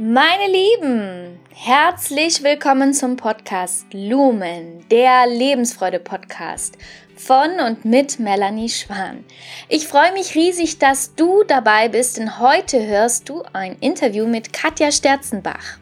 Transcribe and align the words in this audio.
Meine 0.00 0.46
Lieben, 0.46 1.40
herzlich 1.52 2.44
willkommen 2.44 2.94
zum 2.94 3.16
Podcast 3.16 3.84
Lumen, 3.92 4.88
der 4.92 5.26
Lebensfreude-Podcast 5.26 6.78
von 7.16 7.58
und 7.58 7.84
mit 7.84 8.20
Melanie 8.20 8.68
Schwan. 8.68 9.24
Ich 9.68 9.88
freue 9.88 10.12
mich 10.12 10.36
riesig, 10.36 10.78
dass 10.78 11.16
du 11.16 11.42
dabei 11.42 11.88
bist, 11.88 12.16
denn 12.16 12.38
heute 12.38 12.86
hörst 12.86 13.28
du 13.28 13.42
ein 13.52 13.76
Interview 13.80 14.28
mit 14.28 14.52
Katja 14.52 14.92
Sterzenbach. 14.92 15.78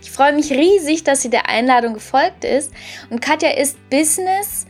Ich 0.00 0.10
freue 0.10 0.32
mich 0.32 0.50
riesig, 0.50 1.04
dass 1.04 1.20
sie 1.20 1.28
der 1.28 1.50
Einladung 1.50 1.92
gefolgt 1.92 2.44
ist 2.44 2.72
und 3.10 3.20
Katja 3.20 3.50
ist 3.50 3.76
Business- 3.90 4.64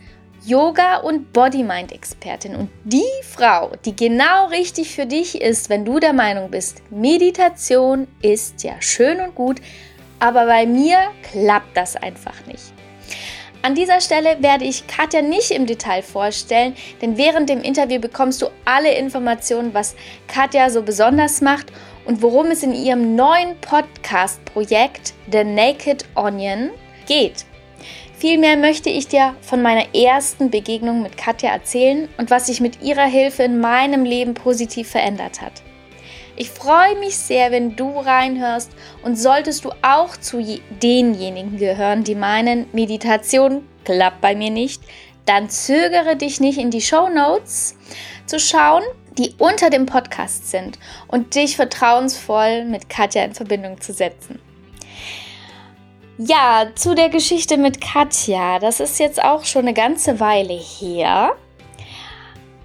Yoga- 0.45 0.97
und 0.97 1.33
Body-Mind-Expertin 1.33 2.55
und 2.55 2.69
die 2.85 3.03
Frau, 3.23 3.71
die 3.85 3.95
genau 3.95 4.47
richtig 4.47 4.95
für 4.95 5.05
dich 5.05 5.41
ist, 5.41 5.69
wenn 5.69 5.85
du 5.85 5.99
der 5.99 6.13
Meinung 6.13 6.49
bist, 6.49 6.81
Meditation 6.89 8.07
ist 8.21 8.63
ja 8.63 8.81
schön 8.81 9.19
und 9.19 9.35
gut, 9.35 9.59
aber 10.19 10.45
bei 10.45 10.65
mir 10.65 10.97
klappt 11.31 11.75
das 11.75 11.95
einfach 11.95 12.45
nicht. 12.47 12.73
An 13.61 13.75
dieser 13.75 13.99
Stelle 13.99 14.41
werde 14.41 14.63
ich 14.63 14.87
Katja 14.87 15.21
nicht 15.21 15.51
im 15.51 15.65
Detail 15.65 16.01
vorstellen, 16.01 16.75
denn 17.01 17.17
während 17.17 17.49
dem 17.49 17.61
Interview 17.61 17.99
bekommst 17.99 18.41
du 18.41 18.47
alle 18.63 18.93
Informationen, 18.93 19.73
was 19.73 19.95
Katja 20.27 20.69
so 20.69 20.81
besonders 20.81 21.41
macht 21.41 21.73
und 22.05 22.21
worum 22.21 22.47
es 22.47 22.63
in 22.63 22.73
ihrem 22.73 23.15
neuen 23.15 23.59
Podcast-Projekt 23.59 25.13
The 25.29 25.43
Naked 25.43 26.05
Onion 26.15 26.69
geht. 27.05 27.45
Vielmehr 28.19 28.57
möchte 28.57 28.89
ich 28.89 29.07
dir 29.07 29.33
von 29.39 29.61
meiner 29.61 29.95
ersten 29.95 30.49
Begegnung 30.49 31.01
mit 31.01 31.15
Katja 31.15 31.51
erzählen 31.51 32.09
und 32.17 32.29
was 32.29 32.47
sich 32.47 32.59
mit 32.59 32.81
ihrer 32.81 33.05
Hilfe 33.05 33.43
in 33.43 33.61
meinem 33.61 34.03
Leben 34.03 34.33
positiv 34.33 34.89
verändert 34.89 35.39
hat. 35.39 35.53
Ich 36.35 36.49
freue 36.49 36.99
mich 36.99 37.15
sehr, 37.15 37.51
wenn 37.51 37.77
du 37.77 37.97
reinhörst 37.97 38.71
und 39.03 39.15
solltest 39.15 39.63
du 39.63 39.71
auch 39.83 40.17
zu 40.17 40.43
denjenigen 40.83 41.55
gehören, 41.55 42.03
die 42.03 42.15
meinen, 42.15 42.65
Meditation 42.73 43.65
klappt 43.85 44.19
bei 44.19 44.35
mir 44.35 44.51
nicht, 44.51 44.81
dann 45.25 45.49
zögere 45.49 46.17
dich 46.17 46.41
nicht 46.41 46.59
in 46.59 46.71
die 46.71 46.81
Show 46.81 47.07
Notes 47.07 47.77
zu 48.25 48.37
schauen, 48.37 48.83
die 49.17 49.33
unter 49.37 49.69
dem 49.69 49.85
Podcast 49.85 50.51
sind 50.51 50.77
und 51.07 51.35
dich 51.35 51.55
vertrauensvoll 51.55 52.65
mit 52.65 52.89
Katja 52.89 53.23
in 53.23 53.33
Verbindung 53.33 53.79
zu 53.79 53.93
setzen. 53.93 54.41
Ja, 56.21 56.67
zu 56.75 56.95
der 56.95 57.07
Geschichte 57.07 57.55
mit 57.55 57.79
Katja. 57.79 58.59
Das 58.59 58.81
ist 58.81 58.99
jetzt 58.99 59.23
auch 59.23 59.45
schon 59.45 59.61
eine 59.61 59.73
ganze 59.73 60.19
Weile 60.19 60.53
her. 60.53 61.31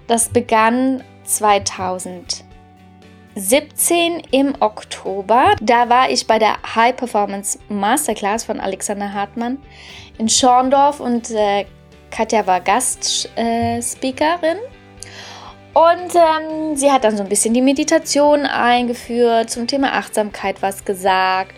Das 0.07 0.27
begann 0.27 1.05
2017 1.23 2.43
im 4.31 4.55
Oktober. 4.59 5.55
Da 5.61 5.87
war 5.87 6.09
ich 6.09 6.27
bei 6.27 6.37
der 6.37 6.57
High 6.75 6.97
Performance 6.97 7.57
Masterclass 7.69 8.43
von 8.43 8.59
Alexander 8.59 9.13
Hartmann 9.13 9.59
in 10.17 10.27
Schorndorf 10.27 10.99
und 10.99 11.31
äh, 11.31 11.65
Katja 12.11 12.45
war 12.45 12.59
Gastspeakerin. 12.59 14.57
Äh, 14.57 14.75
und 15.75 16.13
ähm, 16.13 16.75
sie 16.75 16.91
hat 16.91 17.05
dann 17.05 17.15
so 17.15 17.23
ein 17.23 17.29
bisschen 17.29 17.53
die 17.53 17.61
Meditation 17.61 18.45
eingeführt, 18.45 19.49
zum 19.49 19.65
Thema 19.65 19.93
Achtsamkeit 19.93 20.61
was 20.61 20.83
gesagt. 20.83 21.55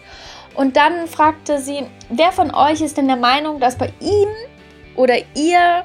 Und 0.58 0.76
dann 0.76 1.08
fragte 1.08 1.62
sie, 1.62 1.84
wer 2.10 2.32
von 2.32 2.52
euch 2.52 2.82
ist 2.82 2.98
denn 2.98 3.06
der 3.08 3.16
Meinung, 3.16 3.60
dass 3.60 3.78
bei 3.78 3.94
ihm 4.00 4.28
oder 4.96 5.16
ihr 5.36 5.84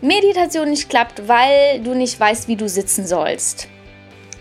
Meditation 0.00 0.70
nicht 0.70 0.88
klappt, 0.88 1.28
weil 1.28 1.80
du 1.80 1.94
nicht 1.94 2.18
weißt, 2.18 2.48
wie 2.48 2.56
du 2.56 2.66
sitzen 2.66 3.06
sollst 3.06 3.68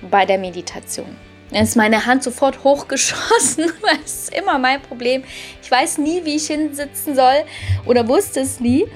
bei 0.09 0.25
der 0.25 0.37
Meditation? 0.37 1.13
Dann 1.51 1.63
ist 1.63 1.75
meine 1.75 2.05
Hand 2.05 2.23
sofort 2.23 2.63
hochgeschossen, 2.63 3.65
weil 3.81 3.97
es 4.05 4.29
ist 4.29 4.33
immer 4.33 4.57
mein 4.57 4.81
Problem. 4.81 5.25
Ich 5.61 5.69
weiß 5.69 5.97
nie, 5.97 6.23
wie 6.23 6.37
ich 6.37 6.47
hinsitzen 6.47 7.13
soll 7.13 7.43
oder 7.85 8.07
wusste 8.07 8.39
es 8.39 8.61
nie. 8.61 8.87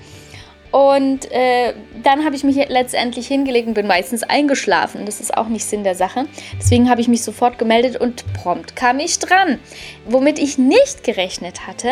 Und 0.74 1.32
äh, 1.32 1.76
dann 2.02 2.26
habe 2.26 2.36
ich 2.36 2.44
mich 2.44 2.56
letztendlich 2.56 3.28
hingelegt 3.28 3.68
und 3.68 3.76
bin 3.76 3.86
meistens 3.86 4.24
eingeschlafen. 4.24 5.06
Das 5.06 5.20
ist 5.20 5.38
auch 5.38 5.48
nicht 5.48 5.66
Sinn 5.66 5.84
der 5.84 5.94
Sache. 5.94 6.26
Deswegen 6.60 6.90
habe 6.90 7.00
ich 7.00 7.08
mich 7.08 7.22
sofort 7.22 7.60
gemeldet 7.60 8.02
und 8.02 8.26
prompt 8.34 8.76
kam 8.76 8.98
ich 8.98 9.20
dran. 9.20 9.60
Womit 10.08 10.40
ich 10.40 10.58
nicht 10.58 11.04
gerechnet 11.04 11.68
hatte, 11.68 11.90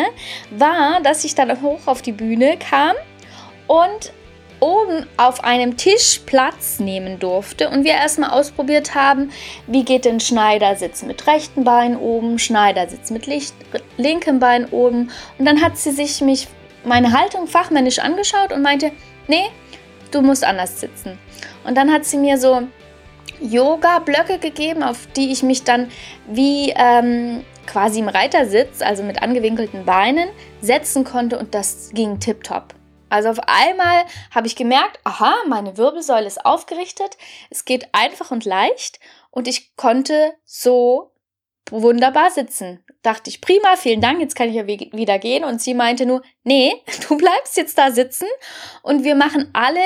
war, 0.50 1.00
dass 1.04 1.24
ich 1.24 1.36
dann 1.36 1.62
hoch 1.62 1.82
auf 1.86 2.02
die 2.02 2.12
Bühne 2.12 2.58
kam 2.58 2.96
und 3.68 4.14
oben 4.60 5.06
auf 5.16 5.44
einem 5.44 5.78
Tisch 5.78 6.22
Platz 6.26 6.80
nehmen 6.80 7.20
durfte 7.20 7.70
und 7.70 7.84
wir 7.84 7.94
erstmal 7.94 8.32
ausprobiert 8.32 8.96
haben, 8.96 9.30
wie 9.68 9.86
geht 9.86 10.06
denn 10.06 10.20
Schneidersitz 10.20 11.04
mit 11.04 11.28
rechten 11.28 11.64
Bein 11.64 11.96
oben, 11.98 12.40
Schneidersitz 12.40 13.12
mit 13.12 13.28
linkem 13.98 14.40
Bein 14.40 14.66
oben 14.70 15.12
und 15.38 15.46
dann 15.46 15.62
hat 15.62 15.78
sie 15.78 15.92
sich 15.92 16.22
mich 16.22 16.48
meine 16.84 17.12
Haltung 17.14 17.48
fachmännisch 17.48 18.00
angeschaut 18.00 18.52
und 18.52 18.62
meinte, 18.62 18.92
nee, 19.28 19.50
du 20.12 20.22
musst 20.22 20.44
anders 20.44 20.80
sitzen. 20.80 21.18
Und 21.64 21.76
dann 21.76 21.92
hat 21.92 22.06
sie 22.06 22.18
mir 22.18 22.38
so 22.38 22.64
Yoga-Blöcke 23.40 24.38
gegeben, 24.38 24.84
auf 24.84 25.08
die 25.16 25.32
ich 25.32 25.44
mich 25.44 25.64
dann 25.64 25.92
wie 26.28 26.74
ähm, 26.76 27.44
quasi 27.66 28.00
im 28.00 28.10
Reitersitz, 28.10 28.82
also 28.82 29.04
mit 29.04 29.22
angewinkelten 29.22 29.86
Beinen, 29.86 30.30
setzen 30.62 31.04
konnte 31.04 31.40
und 31.40 31.54
das 31.56 31.92
ging 31.94 32.20
tipptopp. 32.20 32.76
Also 33.10 33.30
auf 33.30 33.40
einmal 33.46 34.06
habe 34.34 34.48
ich 34.48 34.56
gemerkt, 34.56 35.00
aha, 35.04 35.34
meine 35.48 35.78
Wirbelsäule 35.78 36.28
ist 36.28 36.46
aufgerichtet, 36.46 37.18
es 37.50 37.66
geht 37.66 37.90
einfach 37.92 38.32
und 38.32 38.46
leicht 38.46 39.00
und 39.32 39.48
ich 39.48 39.76
konnte 39.76 40.34
so 40.46 41.11
wunderbar 41.70 42.32
sitzen 42.32 42.84
dachte 43.02 43.30
ich, 43.30 43.42
prima, 43.42 43.76
vielen 43.78 44.02
Dank, 44.02 44.20
jetzt 44.20 44.36
kann 44.36 44.50
ich 44.50 44.56
ja 44.56 44.68
wieder 44.68 45.20
gehen. 45.20 45.44
Und 45.44 45.62
sie 45.62 45.74
meinte 45.74 46.06
nur, 46.06 46.22
nee, 46.44 46.74
du 47.08 47.18
bleibst 47.18 47.58
jetzt 47.58 47.78
da 47.78 47.92
sitzen 47.92 48.28
und 48.84 49.04
wir 49.04 49.16
machen 49.16 49.50
alle 49.54 49.82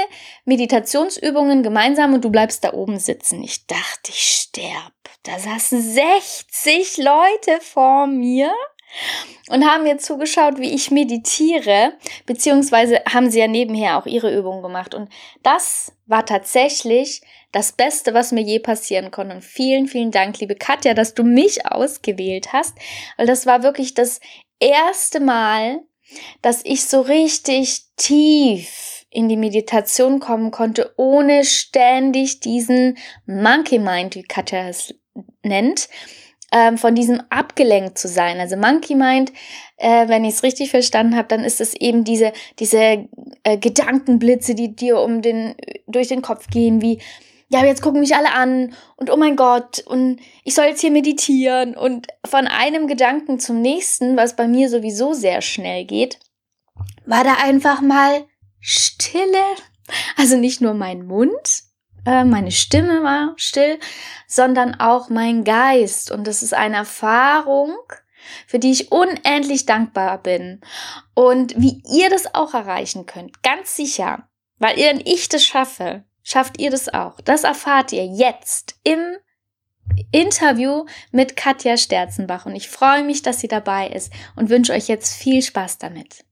Meditationsübungen 0.46 1.64
gemeinsam 1.64 2.14
und 2.14 2.26
du 2.26 2.30
bleibst 2.30 2.64
da 2.64 2.74
oben 2.74 3.00
sitzen. 3.00 3.44
Ich 3.44 3.68
dachte, 3.68 4.10
ich 4.10 4.20
sterb. 4.20 4.94
Da 5.24 5.40
saßen 5.40 5.82
60 5.82 6.98
Leute 6.98 7.60
vor 7.62 8.06
mir 8.06 8.54
und 9.50 9.66
haben 9.66 9.84
mir 9.84 9.98
zugeschaut, 9.98 10.60
wie 10.60 10.74
ich 10.74 10.92
meditiere, 10.92 11.94
beziehungsweise 12.26 13.02
haben 13.12 13.30
sie 13.30 13.40
ja 13.40 13.48
nebenher 13.48 13.98
auch 13.98 14.06
ihre 14.06 14.36
Übungen 14.36 14.64
gemacht. 14.64 14.94
Und 14.94 15.10
das 15.44 15.94
war 16.06 16.26
tatsächlich 16.26 17.22
das 17.52 17.72
Beste, 17.72 18.14
was 18.14 18.32
mir 18.32 18.42
je 18.42 18.60
passieren 18.60 19.12
konnte. 19.12 19.36
Und 19.36 19.44
vielen, 19.44 19.88
vielen 19.88 20.12
Dank, 20.12 20.40
liebe 20.40 20.56
Katja, 20.56 20.94
dass 20.94 21.14
du 21.14 21.24
mich 21.24 21.66
ausgewählt 21.66 22.54
hast, 22.54 22.76
weil 23.18 23.28
das 23.28 23.46
war 23.46 23.64
wirklich 23.64 23.94
das 23.94 24.20
erste 24.60 25.20
Mal, 25.20 25.80
dass 26.42 26.64
ich 26.64 26.86
so 26.86 27.02
richtig 27.02 27.84
tief 27.98 29.06
in 29.10 29.30
die 29.30 29.38
Meditation 29.38 30.20
kommen 30.20 30.52
konnte, 30.52 30.94
ohne 30.98 31.46
ständig 31.46 32.42
diesen 32.42 32.98
Monkey 33.26 33.80
Mind, 33.80 34.16
wie 34.16 34.24
Katja 34.24 34.68
es 34.68 34.94
nennt, 35.42 35.88
ähm, 36.56 36.78
von 36.78 36.96
diesem 36.96 37.22
abgelenkt 37.30 37.98
zu 37.98 38.08
sein. 38.08 38.40
Also 38.40 38.56
Monkey 38.56 38.96
Mind, 38.96 39.34
äh, 39.76 40.08
wenn 40.08 40.24
ich 40.24 40.36
es 40.36 40.44
richtig 40.44 40.72
verstanden 40.72 41.18
habe, 41.18 41.28
dann 41.28 41.44
ist 41.44 41.60
es 41.60 41.74
eben 41.74 42.06
diese, 42.06 42.32
diese 42.60 43.10
äh, 43.44 43.58
Gedankenblitze, 43.58 44.56
die 44.56 44.74
dir 44.74 45.02
um 45.02 45.22
den, 45.22 45.56
durch 45.86 46.08
den 46.08 46.22
Kopf 46.22 46.48
gehen, 46.48 46.82
wie, 46.82 47.02
ja, 47.50 47.66
jetzt 47.66 47.82
gucken 47.82 48.00
mich 48.00 48.16
alle 48.16 48.32
an 48.32 48.74
und 48.96 49.12
oh 49.12 49.18
mein 49.18 49.36
Gott, 49.36 49.84
und 49.86 50.22
ich 50.46 50.56
soll 50.56 50.66
jetzt 50.66 50.80
hier 50.80 50.92
meditieren 50.92 51.76
und 51.76 52.08
von 52.26 52.48
einem 52.48 52.88
Gedanken 52.88 53.38
zum 53.38 53.62
nächsten, 53.62 54.16
was 54.16 54.38
bei 54.38 54.48
mir 54.48 54.70
sowieso 54.70 55.12
sehr 55.12 55.42
schnell 55.42 55.84
geht, 55.84 56.20
war 57.06 57.26
da 57.26 57.36
einfach 57.44 57.82
mal 57.82 58.24
Stille. 58.62 59.44
Also 60.16 60.38
nicht 60.38 60.62
nur 60.62 60.74
mein 60.74 61.06
Mund, 61.06 61.65
meine 62.06 62.52
Stimme 62.52 63.04
war 63.04 63.34
still, 63.36 63.80
sondern 64.28 64.80
auch 64.80 65.10
mein 65.10 65.44
Geist. 65.44 66.12
Und 66.12 66.28
das 66.28 66.44
ist 66.44 66.54
eine 66.54 66.78
Erfahrung, 66.78 67.76
für 68.48 68.60
die 68.60 68.72
ich 68.72 68.92
unendlich 68.92 69.66
dankbar 69.66 70.20
bin. 70.20 70.62
Und 71.14 71.60
wie 71.60 71.82
ihr 71.92 72.10
das 72.10 72.34
auch 72.34 72.54
erreichen 72.54 73.06
könnt, 73.06 73.44
ganz 73.44 73.76
sicher, 73.76 74.30
weil 74.60 74.78
ihr 74.78 74.92
und 74.92 75.08
ich 75.08 75.30
das 75.30 75.44
schaffe, 75.44 76.04
schafft 76.24 76.60
ihr 76.60 76.72
das 76.72 76.94
auch. 76.94 77.20
Das 77.22 77.44
erfahrt 77.44 77.92
ihr 77.92 78.06
jetzt 78.06 78.76
im 78.84 79.00
Interview 80.12 80.86
mit 81.12 81.36
Katja 81.36 81.78
Sterzenbach. 81.78 82.46
Und 82.46 82.56
ich 82.56 82.70
freue 82.70 83.04
mich, 83.04 83.22
dass 83.22 83.40
sie 83.40 83.48
dabei 83.48 83.88
ist 83.90 84.12
und 84.36 84.50
wünsche 84.50 84.74
euch 84.74 84.88
jetzt 84.88 85.16
viel 85.16 85.42
Spaß 85.42 85.78
damit. 85.78 86.26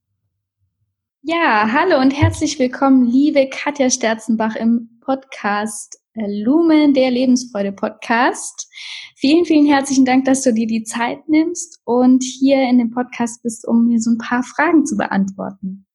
Ja, 1.21 1.69
hallo 1.71 1.99
und 1.99 2.11
herzlich 2.11 2.59
willkommen, 2.59 3.09
liebe 3.09 3.47
Katja 3.47 3.89
Sterzenbach 3.89 4.57
im 4.57 4.92
Podcast 5.03 5.99
äh, 6.15 6.43
Lumen, 6.43 6.93
der 6.93 7.11
Lebensfreude 7.11 7.71
Podcast. 7.71 8.69
Vielen, 9.15 9.45
vielen 9.45 9.65
herzlichen 9.65 10.05
Dank, 10.05 10.25
dass 10.25 10.43
du 10.43 10.53
dir 10.53 10.67
die 10.67 10.83
Zeit 10.83 11.27
nimmst 11.27 11.81
und 11.85 12.23
hier 12.23 12.61
in 12.61 12.77
dem 12.77 12.91
Podcast 12.91 13.43
bist, 13.43 13.67
um 13.67 13.87
mir 13.87 13.99
so 13.99 14.11
ein 14.11 14.17
paar 14.17 14.43
Fragen 14.43 14.85
zu 14.85 14.95
beantworten. 14.95 15.85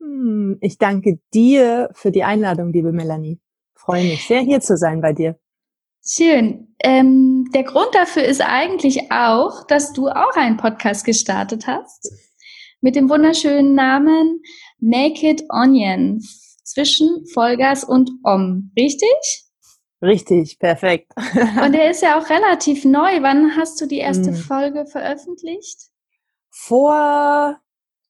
Hm, 0.00 0.58
ich 0.60 0.78
danke 0.78 1.20
dir 1.32 1.90
für 1.92 2.10
die 2.10 2.24
Einladung, 2.24 2.72
liebe 2.72 2.92
Melanie. 2.92 3.40
Freue 3.74 4.04
mich 4.04 4.26
sehr, 4.26 4.40
hier 4.40 4.60
zu 4.60 4.76
sein 4.76 5.00
bei 5.00 5.12
dir. 5.12 5.38
Schön. 6.06 6.74
Ähm, 6.80 7.50
der 7.54 7.64
Grund 7.64 7.88
dafür 7.92 8.24
ist 8.24 8.40
eigentlich 8.40 9.10
auch, 9.10 9.66
dass 9.66 9.92
du 9.92 10.08
auch 10.08 10.36
einen 10.36 10.56
Podcast 10.56 11.04
gestartet 11.04 11.66
hast 11.66 12.10
mit 12.80 12.96
dem 12.96 13.08
wunderschönen 13.08 13.74
Namen 13.74 14.40
Naked 14.78 15.44
Onion 15.50 16.22
zwischen 16.68 17.26
Vollgas 17.32 17.84
und 17.84 18.10
Om. 18.22 18.70
Richtig? 18.78 19.44
Richtig, 20.00 20.58
perfekt. 20.58 21.12
und 21.64 21.72
der 21.72 21.90
ist 21.90 22.02
ja 22.02 22.18
auch 22.18 22.30
relativ 22.30 22.84
neu. 22.84 23.22
Wann 23.22 23.56
hast 23.56 23.80
du 23.80 23.86
die 23.86 23.98
erste 23.98 24.28
hm. 24.28 24.36
Folge 24.36 24.86
veröffentlicht? 24.86 25.88
Vor, 26.50 27.56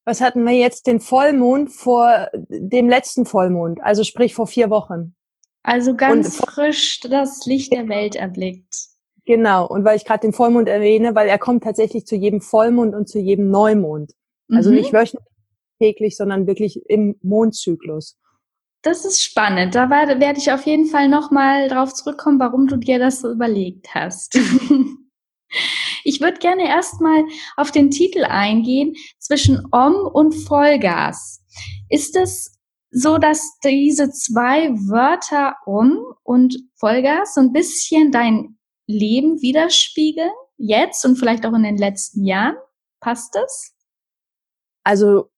was 0.04 0.20
hatten 0.20 0.44
wir 0.44 0.54
jetzt, 0.54 0.86
den 0.86 1.00
Vollmond 1.00 1.72
vor 1.72 2.28
dem 2.48 2.88
letzten 2.88 3.24
Vollmond, 3.24 3.80
also 3.82 4.04
sprich 4.04 4.34
vor 4.34 4.46
vier 4.46 4.70
Wochen. 4.70 5.14
Also 5.62 5.94
ganz 5.94 6.36
frisch 6.36 7.00
das 7.00 7.44
Licht 7.46 7.72
der 7.72 7.88
Welt 7.88 8.16
erblickt. 8.16 8.88
Genau, 9.24 9.66
und 9.66 9.84
weil 9.84 9.96
ich 9.96 10.06
gerade 10.06 10.20
den 10.20 10.32
Vollmond 10.32 10.68
erwähne, 10.68 11.14
weil 11.14 11.28
er 11.28 11.38
kommt 11.38 11.62
tatsächlich 11.62 12.06
zu 12.06 12.16
jedem 12.16 12.40
Vollmond 12.40 12.94
und 12.94 13.08
zu 13.08 13.18
jedem 13.18 13.50
Neumond. 13.50 14.14
Also 14.50 14.70
mhm. 14.70 14.76
nicht 14.76 14.92
wöchentlich, 14.92 15.28
täglich, 15.78 16.16
sondern 16.16 16.46
wirklich 16.46 16.80
im 16.88 17.16
Mondzyklus. 17.22 18.16
Das 18.82 19.04
ist 19.04 19.22
spannend. 19.22 19.74
Da 19.74 19.90
werde 19.90 20.38
ich 20.38 20.52
auf 20.52 20.64
jeden 20.64 20.86
Fall 20.86 21.08
nochmal 21.08 21.68
drauf 21.68 21.92
zurückkommen, 21.94 22.38
warum 22.38 22.68
du 22.68 22.76
dir 22.76 22.98
das 22.98 23.20
so 23.20 23.30
überlegt 23.30 23.94
hast. 23.94 24.38
ich 26.04 26.20
würde 26.20 26.38
gerne 26.38 26.68
erstmal 26.68 27.24
auf 27.56 27.72
den 27.72 27.90
Titel 27.90 28.24
eingehen 28.24 28.94
zwischen 29.18 29.66
Om 29.72 29.94
und 29.94 30.32
Vollgas. 30.32 31.44
Ist 31.88 32.16
es 32.16 32.56
so, 32.90 33.18
dass 33.18 33.58
diese 33.64 34.10
zwei 34.10 34.70
Wörter 34.70 35.56
Om 35.66 35.98
und 36.22 36.56
Vollgas 36.76 37.34
so 37.34 37.40
ein 37.40 37.52
bisschen 37.52 38.12
dein 38.12 38.58
Leben 38.86 39.42
widerspiegeln? 39.42 40.30
Jetzt 40.56 41.04
und 41.04 41.16
vielleicht 41.16 41.44
auch 41.46 41.52
in 41.52 41.64
den 41.64 41.76
letzten 41.76 42.24
Jahren? 42.24 42.56
Passt 43.00 43.34
das? 43.34 43.74
Also 44.84 45.30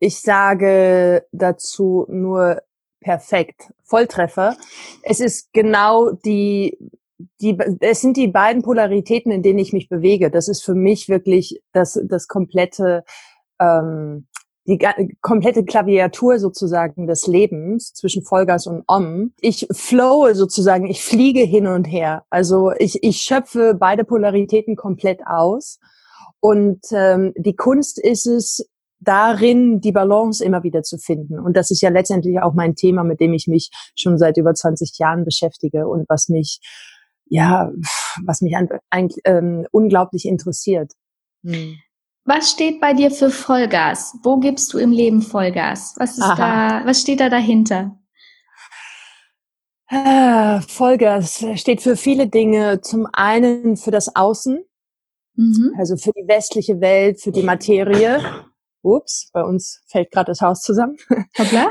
ich 0.00 0.20
sage 0.20 1.26
dazu 1.30 2.06
nur 2.08 2.62
perfekt, 3.00 3.72
Volltreffer. 3.84 4.56
Es 5.02 5.20
ist 5.20 5.52
genau 5.52 6.10
die, 6.10 6.76
die, 7.40 7.56
es 7.80 8.00
sind 8.00 8.16
die 8.16 8.28
beiden 8.28 8.62
Polaritäten, 8.62 9.30
in 9.30 9.42
denen 9.42 9.58
ich 9.58 9.72
mich 9.72 9.88
bewege. 9.88 10.30
Das 10.30 10.48
ist 10.48 10.62
für 10.62 10.74
mich 10.74 11.08
wirklich 11.08 11.62
das, 11.72 12.00
das 12.04 12.28
komplette, 12.28 13.04
ähm, 13.60 14.26
die 14.66 14.78
komplette 15.20 15.64
Klaviatur 15.64 16.38
sozusagen 16.38 17.06
des 17.06 17.26
Lebens 17.26 17.92
zwischen 17.92 18.22
Vollgas 18.22 18.66
und 18.66 18.84
Om. 18.86 19.32
Ich 19.40 19.66
flowe 19.70 20.34
sozusagen, 20.34 20.86
ich 20.86 21.02
fliege 21.02 21.40
hin 21.40 21.66
und 21.66 21.84
her. 21.84 22.24
Also 22.30 22.72
ich, 22.78 23.02
ich 23.02 23.18
schöpfe 23.18 23.74
beide 23.74 24.04
Polaritäten 24.04 24.76
komplett 24.76 25.26
aus. 25.26 25.78
Und 26.40 26.80
ähm, 26.92 27.34
die 27.36 27.54
Kunst 27.54 27.98
ist 27.98 28.26
es, 28.26 28.70
darin 29.00 29.80
die 29.80 29.92
Balance 29.92 30.44
immer 30.44 30.62
wieder 30.62 30.82
zu 30.82 30.98
finden. 30.98 31.38
Und 31.38 31.56
das 31.56 31.70
ist 31.70 31.80
ja 31.80 31.90
letztendlich 31.90 32.40
auch 32.40 32.54
mein 32.54 32.74
Thema, 32.74 33.02
mit 33.02 33.20
dem 33.20 33.32
ich 33.32 33.46
mich 33.46 33.70
schon 33.96 34.18
seit 34.18 34.36
über 34.36 34.54
20 34.54 34.98
Jahren 34.98 35.24
beschäftige 35.24 35.88
und 35.88 36.08
was 36.08 36.28
mich, 36.28 36.60
ja, 37.26 37.70
was 38.24 38.42
mich 38.42 38.56
eigentlich 38.90 39.22
ähm, 39.24 39.66
unglaublich 39.70 40.26
interessiert. 40.26 40.92
Hm. 41.44 41.78
Was 42.24 42.50
steht 42.50 42.80
bei 42.80 42.92
dir 42.92 43.10
für 43.10 43.30
Vollgas? 43.30 44.14
Wo 44.22 44.38
gibst 44.38 44.72
du 44.74 44.78
im 44.78 44.92
Leben 44.92 45.22
Vollgas? 45.22 45.94
Was 45.96 46.18
ist 46.18 46.22
Aha. 46.22 46.80
da, 46.80 46.86
was 46.86 47.00
steht 47.00 47.20
da 47.20 47.30
dahinter? 47.30 47.96
Ah, 49.88 50.60
Vollgas 50.60 51.44
steht 51.56 51.80
für 51.82 51.96
viele 51.96 52.28
Dinge. 52.28 52.80
Zum 52.82 53.08
einen 53.12 53.76
für 53.76 53.90
das 53.90 54.14
Außen, 54.14 54.62
mhm. 55.34 55.74
also 55.78 55.96
für 55.96 56.12
die 56.12 56.28
westliche 56.28 56.80
Welt, 56.80 57.20
für 57.20 57.32
die 57.32 57.42
Materie. 57.42 58.20
Ups, 58.82 59.30
bei 59.32 59.42
uns 59.42 59.82
fällt 59.86 60.10
gerade 60.10 60.32
das 60.32 60.40
Haus 60.40 60.60
zusammen. 60.62 60.96
Hoppla. 61.38 61.68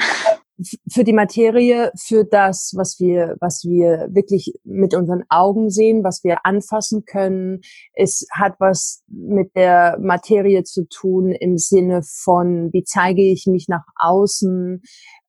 für 0.91 1.03
die 1.03 1.13
Materie, 1.13 1.91
für 1.97 2.25
das, 2.25 2.73
was 2.75 2.99
wir, 2.99 3.37
was 3.39 3.63
wir 3.63 4.09
wirklich 4.11 4.53
mit 4.63 4.93
unseren 4.93 5.23
Augen 5.29 5.69
sehen, 5.69 6.03
was 6.03 6.23
wir 6.23 6.45
anfassen 6.45 7.05
können. 7.05 7.61
Es 7.93 8.25
hat 8.31 8.55
was 8.59 9.01
mit 9.07 9.55
der 9.55 9.97
Materie 10.01 10.63
zu 10.63 10.85
tun 10.87 11.31
im 11.31 11.57
Sinne 11.57 12.01
von, 12.03 12.73
wie 12.73 12.83
zeige 12.83 13.21
ich 13.21 13.45
mich 13.47 13.67
nach 13.67 13.85
außen, 13.95 14.81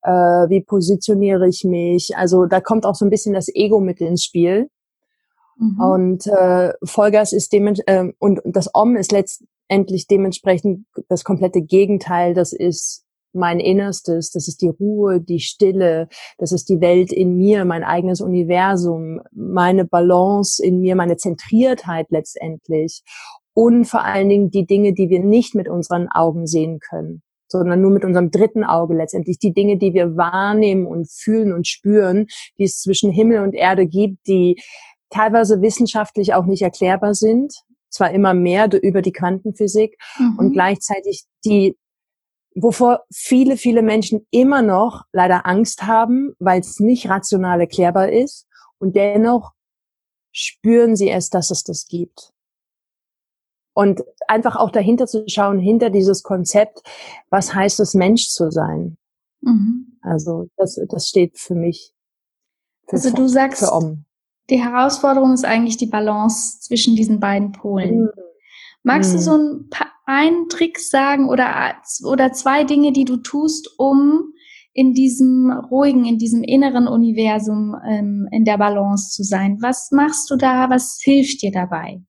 äh, 0.03 0.11
wie 0.11 0.63
positioniere 0.63 1.47
ich 1.47 1.63
mich. 1.63 2.15
Also 2.17 2.45
da 2.45 2.59
kommt 2.59 2.85
auch 2.85 2.95
so 2.95 3.05
ein 3.05 3.11
bisschen 3.11 3.33
das 3.33 3.47
Ego 3.53 3.79
mit 3.79 4.01
ins 4.01 4.23
Spiel. 4.23 4.69
Mhm. 5.57 5.79
Und 5.79 6.27
äh, 6.27 6.73
Vollgas 6.83 7.33
ist 7.33 7.53
dem 7.53 7.67
äh, 7.85 8.11
und 8.19 8.41
das 8.45 8.69
Om 8.73 8.95
ist 8.95 9.11
letztendlich 9.71 10.07
dementsprechend 10.07 10.85
das 11.07 11.23
komplette 11.23 11.61
Gegenteil. 11.61 12.33
Das 12.33 12.51
ist 12.51 13.05
mein 13.33 13.61
Innerstes, 13.61 14.29
das 14.31 14.49
ist 14.49 14.61
die 14.61 14.67
Ruhe, 14.67 15.21
die 15.21 15.39
Stille, 15.39 16.09
das 16.37 16.51
ist 16.51 16.67
die 16.67 16.81
Welt 16.81 17.13
in 17.13 17.37
mir, 17.37 17.63
mein 17.63 17.85
eigenes 17.85 18.19
Universum, 18.19 19.21
meine 19.31 19.85
Balance 19.85 20.61
in 20.61 20.81
mir, 20.81 20.97
meine 20.97 21.15
Zentriertheit 21.15 22.07
letztendlich 22.09 23.03
und 23.53 23.85
vor 23.85 24.03
allen 24.03 24.27
Dingen 24.27 24.51
die 24.51 24.65
Dinge, 24.65 24.93
die 24.93 25.09
wir 25.09 25.21
nicht 25.21 25.55
mit 25.55 25.69
unseren 25.69 26.09
Augen 26.09 26.45
sehen 26.45 26.79
können, 26.79 27.21
sondern 27.47 27.81
nur 27.81 27.91
mit 27.91 28.03
unserem 28.03 28.31
dritten 28.31 28.65
Auge 28.65 28.95
letztendlich, 28.95 29.39
die 29.39 29.53
Dinge, 29.53 29.77
die 29.77 29.93
wir 29.93 30.17
wahrnehmen 30.17 30.85
und 30.85 31.09
fühlen 31.09 31.53
und 31.53 31.67
spüren, 31.67 32.27
die 32.57 32.65
es 32.65 32.81
zwischen 32.81 33.11
Himmel 33.11 33.39
und 33.43 33.55
Erde 33.55 33.87
gibt, 33.87 34.27
die 34.27 34.61
teilweise 35.09 35.61
wissenschaftlich 35.61 36.33
auch 36.33 36.45
nicht 36.45 36.61
erklärbar 36.61 37.13
sind, 37.13 37.53
zwar 37.91 38.11
immer 38.11 38.33
mehr 38.33 38.69
über 38.81 39.01
die 39.01 39.11
Quantenphysik 39.11 39.97
mhm. 40.17 40.37
und 40.37 40.53
gleichzeitig 40.53 41.25
die 41.45 41.77
wovor 42.55 43.05
viele, 43.13 43.57
viele 43.57 43.81
Menschen 43.81 44.27
immer 44.29 44.61
noch 44.61 45.05
leider 45.11 45.45
Angst 45.45 45.83
haben, 45.83 46.35
weil 46.39 46.59
es 46.59 46.79
nicht 46.79 47.09
rational 47.09 47.59
erklärbar 47.61 48.11
ist. 48.11 48.47
Und 48.77 48.95
dennoch 48.95 49.53
spüren 50.31 50.95
sie 50.95 51.09
es, 51.09 51.29
dass 51.29 51.51
es 51.51 51.63
das 51.63 51.87
gibt. 51.87 52.33
Und 53.73 54.03
einfach 54.27 54.57
auch 54.57 54.71
dahinter 54.71 55.07
zu 55.07 55.23
schauen, 55.27 55.59
hinter 55.59 55.89
dieses 55.89 56.23
Konzept, 56.23 56.81
was 57.29 57.53
heißt 57.53 57.79
es, 57.79 57.93
Mensch 57.93 58.27
zu 58.27 58.51
sein? 58.51 58.97
Mhm. 59.41 59.97
Also 60.01 60.49
das, 60.57 60.79
das 60.89 61.07
steht 61.07 61.37
für 61.39 61.55
mich. 61.55 61.93
Für 62.87 62.97
also 62.97 63.13
du 63.13 63.27
sagst, 63.27 63.63
die 64.51 64.61
Herausforderung 64.61 65.33
ist 65.33 65.45
eigentlich 65.45 65.77
die 65.77 65.87
Balance 65.87 66.59
zwischen 66.59 66.95
diesen 66.95 67.19
beiden 67.19 67.53
Polen. 67.53 68.01
Mhm. 68.01 68.09
Magst 68.83 69.13
mhm. 69.13 69.17
du 69.17 69.23
so 69.23 69.37
ein 69.37 69.69
paar 69.69 69.87
einen 70.05 70.49
Trick 70.49 70.77
sagen 70.77 71.29
oder, 71.29 71.75
oder 72.03 72.33
zwei 72.33 72.65
Dinge, 72.65 72.91
die 72.91 73.05
du 73.05 73.17
tust, 73.17 73.69
um 73.77 74.33
in 74.73 74.93
diesem 74.93 75.51
ruhigen, 75.51 76.05
in 76.05 76.17
diesem 76.17 76.43
inneren 76.43 76.87
Universum 76.87 77.75
ähm, 77.87 78.27
in 78.31 78.43
der 78.43 78.57
Balance 78.57 79.11
zu 79.11 79.23
sein? 79.23 79.57
Was 79.61 79.91
machst 79.91 80.29
du 80.29 80.35
da? 80.35 80.69
Was 80.69 80.99
hilft 81.01 81.41
dir 81.41 81.51
dabei? 81.51 82.01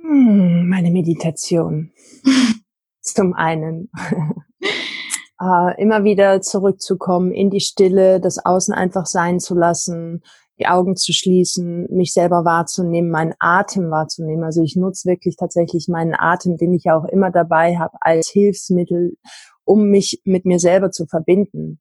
Hm, 0.00 0.68
meine 0.68 0.90
Meditation. 0.90 1.92
Zum 3.00 3.34
einen. 3.34 3.90
äh, 5.40 5.82
immer 5.82 6.04
wieder 6.04 6.40
zurückzukommen 6.40 7.32
in 7.32 7.50
die 7.50 7.60
Stille, 7.60 8.20
das 8.20 8.44
Außen 8.44 8.72
einfach 8.72 9.06
sein 9.06 9.40
zu 9.40 9.54
lassen, 9.54 10.22
die 10.58 10.66
Augen 10.66 10.96
zu 10.96 11.12
schließen, 11.12 11.86
mich 11.90 12.12
selber 12.12 12.44
wahrzunehmen, 12.44 13.10
meinen 13.10 13.34
Atem 13.38 13.90
wahrzunehmen. 13.90 14.44
Also 14.44 14.62
ich 14.62 14.76
nutze 14.76 15.08
wirklich 15.08 15.36
tatsächlich 15.36 15.88
meinen 15.88 16.14
Atem, 16.14 16.56
den 16.56 16.74
ich 16.74 16.84
ja 16.84 16.96
auch 16.96 17.04
immer 17.06 17.30
dabei 17.30 17.76
habe, 17.76 17.96
als 18.00 18.28
Hilfsmittel, 18.28 19.16
um 19.64 19.88
mich 19.88 20.20
mit 20.24 20.44
mir 20.44 20.60
selber 20.60 20.90
zu 20.90 21.06
verbinden. 21.06 21.80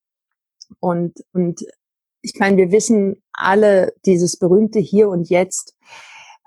Und, 0.80 1.24
und 1.34 1.64
ich 2.22 2.34
meine, 2.40 2.58
wir 2.58 2.72
wissen 2.72 3.22
alle 3.34 3.94
dieses 4.06 4.38
berühmte 4.38 4.80
Hier 4.80 5.10
und 5.10 5.30
Jetzt 5.30 5.76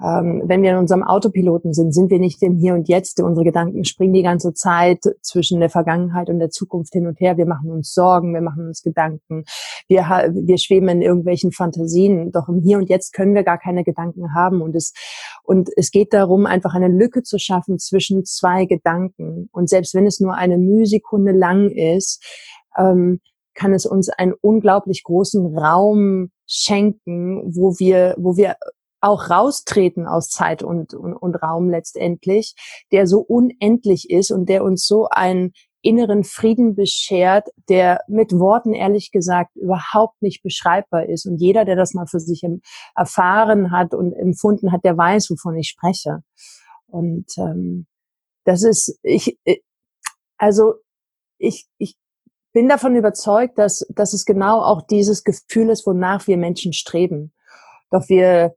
ähm, 0.03 0.43
wenn 0.45 0.62
wir 0.62 0.73
in 0.73 0.76
unserem 0.76 1.03
Autopiloten 1.03 1.73
sind, 1.73 1.93
sind 1.93 2.11
wir 2.11 2.19
nicht 2.19 2.43
im 2.43 2.57
Hier 2.57 2.75
und 2.75 2.87
Jetzt. 2.87 3.21
Unsere 3.21 3.45
Gedanken 3.45 3.85
springen 3.85 4.12
die 4.12 4.23
ganze 4.23 4.53
Zeit 4.53 5.00
zwischen 5.23 5.59
der 5.59 5.71
Vergangenheit 5.71 6.29
und 6.29 6.38
der 6.38 6.50
Zukunft 6.50 6.93
hin 6.93 7.07
und 7.07 7.19
her. 7.19 7.38
Wir 7.38 7.47
machen 7.47 7.71
uns 7.71 7.95
Sorgen, 7.95 8.35
wir 8.35 8.43
machen 8.43 8.67
uns 8.67 8.83
Gedanken, 8.83 9.45
wir, 9.88 10.03
wir 10.03 10.59
schweben 10.59 10.88
in 10.88 11.00
irgendwelchen 11.00 11.50
Fantasien. 11.50 12.31
Doch 12.31 12.49
im 12.49 12.61
Hier 12.61 12.76
und 12.76 12.91
Jetzt 12.91 13.15
können 13.15 13.35
wir 13.35 13.43
gar 13.43 13.59
keine 13.59 13.85
Gedanken 13.85 14.35
haben. 14.35 14.61
Und 14.61 14.76
es, 14.76 14.93
und 15.45 15.71
es 15.76 15.91
geht 15.91 16.12
darum, 16.12 16.45
einfach 16.45 16.75
eine 16.75 16.88
Lücke 16.88 17.23
zu 17.23 17.38
schaffen 17.38 17.79
zwischen 17.79 18.26
zwei 18.26 18.67
Gedanken. 18.67 19.49
Und 19.53 19.71
selbst 19.71 19.95
wenn 19.95 20.07
es 20.07 20.21
nur 20.21 20.35
eine 20.35 20.59
Mühsekunde 20.59 21.33
lang 21.33 21.71
ist, 21.71 22.23
ähm, 22.76 23.21
kann 23.55 23.73
es 23.73 23.87
uns 23.87 24.11
einen 24.11 24.35
unglaublich 24.35 25.03
großen 25.05 25.57
Raum 25.57 26.31
schenken, 26.47 27.43
wo 27.57 27.79
wir, 27.79 28.15
wo 28.19 28.37
wir 28.37 28.57
auch 29.06 29.30
raustreten 29.30 30.06
aus 30.06 30.28
Zeit 30.28 30.62
und, 30.62 30.94
und, 30.94 31.14
und 31.14 31.34
Raum 31.36 31.70
letztendlich, 31.70 32.54
der 32.92 33.06
so 33.06 33.20
unendlich 33.20 34.10
ist 34.10 34.30
und 34.30 34.48
der 34.48 34.64
uns 34.64 34.86
so 34.86 35.08
ein 35.10 35.52
inneren 35.82 36.25
Frieden 36.25 36.75
beschert, 36.75 37.48
der 37.68 38.00
mit 38.08 38.32
Worten 38.32 38.75
ehrlich 38.75 39.12
gesagt 39.12 39.54
überhaupt 39.54 40.20
nicht 40.20 40.42
beschreibbar 40.42 41.06
ist. 41.06 41.26
Und 41.26 41.38
jeder, 41.38 41.64
der 41.64 41.76
das 41.76 41.94
mal 41.94 42.06
für 42.06 42.18
sich 42.18 42.42
erfahren 42.96 43.70
hat 43.70 43.94
und 43.94 44.12
empfunden 44.12 44.72
hat, 44.72 44.84
der 44.84 44.98
weiß, 44.98 45.30
wovon 45.30 45.56
ich 45.56 45.68
spreche. 45.68 46.22
Und 46.88 47.26
ähm, 47.38 47.86
das 48.44 48.64
ist, 48.64 48.98
ich, 49.02 49.38
äh, 49.44 49.58
also 50.38 50.75
ich, 51.38 51.66
ich 51.78 51.96
bin 52.52 52.68
davon 52.68 52.96
überzeugt, 52.96 53.58
dass, 53.58 53.86
dass 53.90 54.12
es 54.12 54.25
genau 54.25 54.62
auch 54.62 54.82
dieses 54.82 55.25
Gefühl 55.25 55.68
ist, 55.70 55.86
wonach 55.86 56.26
wir 56.26 56.36
Menschen 56.36 56.72
streben. 56.72 57.32
Doch 57.90 58.08
wir 58.08 58.56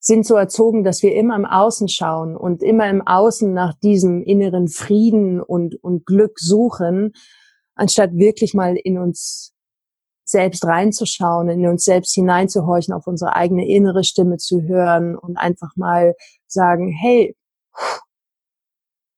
sind 0.00 0.26
so 0.26 0.34
erzogen, 0.34 0.82
dass 0.82 1.02
wir 1.02 1.14
immer 1.14 1.36
im 1.36 1.44
Außen 1.44 1.88
schauen 1.88 2.34
und 2.34 2.62
immer 2.62 2.88
im 2.88 3.06
Außen 3.06 3.52
nach 3.52 3.74
diesem 3.74 4.22
inneren 4.22 4.66
Frieden 4.68 5.42
und, 5.42 5.76
und 5.84 6.06
Glück 6.06 6.38
suchen, 6.38 7.12
anstatt 7.74 8.14
wirklich 8.14 8.54
mal 8.54 8.76
in 8.76 8.98
uns 8.98 9.54
selbst 10.24 10.64
reinzuschauen, 10.64 11.48
in 11.50 11.66
uns 11.66 11.84
selbst 11.84 12.14
hineinzuhorchen, 12.14 12.94
auf 12.94 13.06
unsere 13.06 13.36
eigene 13.36 13.68
innere 13.68 14.02
Stimme 14.04 14.38
zu 14.38 14.62
hören 14.62 15.16
und 15.16 15.36
einfach 15.36 15.76
mal 15.76 16.14
sagen, 16.46 16.88
hey, 16.88 17.36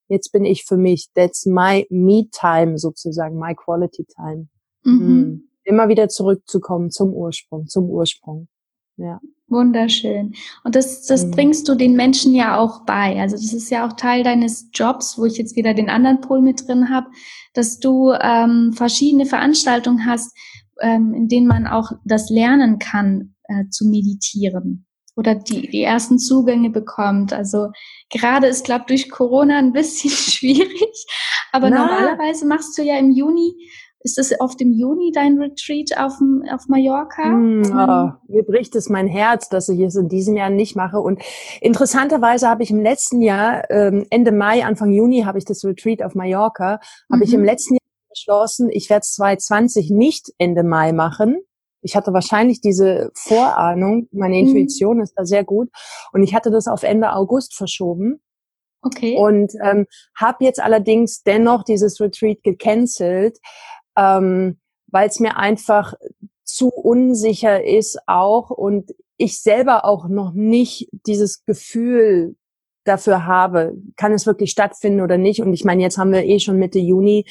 jetzt 0.08 0.32
bin 0.32 0.44
ich 0.44 0.64
für 0.64 0.76
mich, 0.76 1.08
that's 1.14 1.46
my 1.46 1.86
me 1.90 2.28
time 2.32 2.76
sozusagen, 2.76 3.38
my 3.38 3.54
quality 3.54 4.04
time. 4.04 4.48
Mhm. 4.84 4.92
Mhm. 4.92 5.48
Immer 5.64 5.88
wieder 5.88 6.08
zurückzukommen 6.08 6.90
zum 6.90 7.12
Ursprung, 7.12 7.68
zum 7.68 7.88
Ursprung. 7.88 8.48
Ja. 8.96 9.20
Wunderschön. 9.52 10.34
Und 10.64 10.74
das, 10.76 11.04
das 11.04 11.26
mhm. 11.26 11.30
bringst 11.32 11.68
du 11.68 11.74
den 11.74 11.94
Menschen 11.94 12.34
ja 12.34 12.58
auch 12.58 12.86
bei. 12.86 13.20
Also 13.20 13.36
das 13.36 13.52
ist 13.52 13.70
ja 13.70 13.86
auch 13.86 13.92
Teil 13.92 14.24
deines 14.24 14.70
Jobs, 14.72 15.18
wo 15.18 15.26
ich 15.26 15.36
jetzt 15.36 15.56
wieder 15.56 15.74
den 15.74 15.90
anderen 15.90 16.22
Pol 16.22 16.40
mit 16.40 16.66
drin 16.66 16.88
habe, 16.88 17.08
dass 17.52 17.78
du 17.78 18.12
ähm, 18.12 18.72
verschiedene 18.72 19.26
Veranstaltungen 19.26 20.06
hast, 20.06 20.34
ähm, 20.80 21.12
in 21.12 21.28
denen 21.28 21.46
man 21.46 21.66
auch 21.66 21.92
das 22.04 22.30
lernen 22.30 22.78
kann 22.78 23.34
äh, 23.44 23.68
zu 23.68 23.86
meditieren 23.86 24.86
oder 25.16 25.34
die, 25.34 25.68
die 25.68 25.82
ersten 25.82 26.18
Zugänge 26.18 26.70
bekommt. 26.70 27.34
Also 27.34 27.68
gerade 28.10 28.46
ist, 28.46 28.64
glaube 28.64 28.86
durch 28.88 29.10
Corona 29.10 29.58
ein 29.58 29.72
bisschen 29.72 30.10
schwierig, 30.10 31.06
aber 31.52 31.68
Na. 31.68 31.84
normalerweise 31.86 32.46
machst 32.46 32.78
du 32.78 32.82
ja 32.82 32.96
im 32.96 33.10
Juni 33.10 33.54
ist 34.04 34.18
das 34.18 34.32
oft 34.40 34.60
im 34.60 34.72
Juni 34.72 35.12
dein 35.12 35.38
Retreat 35.38 35.96
auf, 35.96 36.14
auf 36.50 36.68
Mallorca? 36.68 37.24
Mm, 37.24 37.62
oh, 37.66 38.32
mir 38.32 38.42
bricht 38.42 38.74
es 38.74 38.88
mein 38.88 39.06
Herz, 39.06 39.48
dass 39.48 39.68
ich 39.68 39.80
es 39.80 39.94
in 39.94 40.08
diesem 40.08 40.36
Jahr 40.36 40.50
nicht 40.50 40.76
mache. 40.76 41.00
Und 41.00 41.22
interessanterweise 41.60 42.48
habe 42.48 42.62
ich 42.62 42.70
im 42.70 42.80
letzten 42.80 43.20
Jahr, 43.20 43.70
ähm, 43.70 44.06
Ende 44.10 44.32
Mai, 44.32 44.64
Anfang 44.64 44.92
Juni, 44.92 45.22
habe 45.22 45.38
ich 45.38 45.44
das 45.44 45.64
Retreat 45.64 46.02
auf 46.02 46.14
Mallorca, 46.14 46.80
mhm. 47.08 47.14
habe 47.14 47.24
ich 47.24 47.32
im 47.32 47.40
mhm. 47.40 47.46
letzten 47.46 47.74
Jahr 47.74 47.80
beschlossen, 48.10 48.70
ich 48.70 48.90
werde 48.90 49.02
es 49.02 49.14
2020 49.14 49.90
nicht 49.90 50.32
Ende 50.38 50.64
Mai 50.64 50.92
machen. 50.92 51.40
Ich 51.80 51.96
hatte 51.96 52.12
wahrscheinlich 52.12 52.60
diese 52.60 53.10
Vorahnung, 53.14 54.08
meine 54.12 54.36
mhm. 54.36 54.48
Intuition 54.48 54.96
mhm. 54.96 55.02
ist 55.02 55.14
da 55.16 55.24
sehr 55.24 55.44
gut. 55.44 55.68
Und 56.12 56.22
ich 56.22 56.34
hatte 56.34 56.50
das 56.50 56.66
auf 56.66 56.82
Ende 56.82 57.12
August 57.12 57.54
verschoben. 57.54 58.20
Okay. 58.84 59.16
Und 59.16 59.52
ähm, 59.62 59.86
habe 60.16 60.44
jetzt 60.44 60.60
allerdings 60.60 61.22
dennoch 61.22 61.62
dieses 61.62 62.00
Retreat 62.00 62.42
gecancelt, 62.42 63.38
ähm, 63.96 64.58
weil 64.88 65.08
es 65.08 65.20
mir 65.20 65.36
einfach 65.36 65.94
zu 66.44 66.68
unsicher 66.68 67.64
ist 67.64 67.98
auch 68.06 68.50
und 68.50 68.92
ich 69.16 69.40
selber 69.40 69.84
auch 69.84 70.08
noch 70.08 70.32
nicht 70.32 70.88
dieses 71.06 71.44
Gefühl 71.44 72.36
dafür 72.84 73.26
habe, 73.26 73.74
kann 73.96 74.12
es 74.12 74.26
wirklich 74.26 74.50
stattfinden 74.50 75.00
oder 75.00 75.16
nicht. 75.16 75.40
Und 75.40 75.52
ich 75.52 75.64
meine, 75.64 75.82
jetzt 75.82 75.98
haben 75.98 76.12
wir 76.12 76.24
eh 76.24 76.40
schon 76.40 76.58
Mitte 76.58 76.80
Juni 76.80 77.24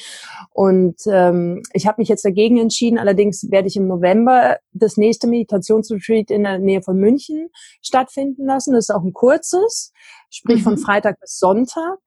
und 0.50 0.96
ähm, 1.06 1.62
ich 1.72 1.86
habe 1.86 2.00
mich 2.00 2.08
jetzt 2.08 2.24
dagegen 2.24 2.58
entschieden. 2.58 2.98
Allerdings 2.98 3.50
werde 3.50 3.68
ich 3.68 3.76
im 3.76 3.86
November 3.86 4.58
das 4.72 4.96
nächste 4.96 5.26
Meditationsretreat 5.26 6.30
in 6.30 6.44
der 6.44 6.58
Nähe 6.58 6.82
von 6.82 6.96
München 6.96 7.50
stattfinden 7.82 8.46
lassen. 8.46 8.72
Das 8.72 8.88
ist 8.88 8.94
auch 8.94 9.04
ein 9.04 9.12
kurzes, 9.12 9.92
sprich 10.30 10.60
mhm. 10.60 10.64
von 10.64 10.78
Freitag 10.78 11.20
bis 11.20 11.38
Sonntag, 11.38 11.98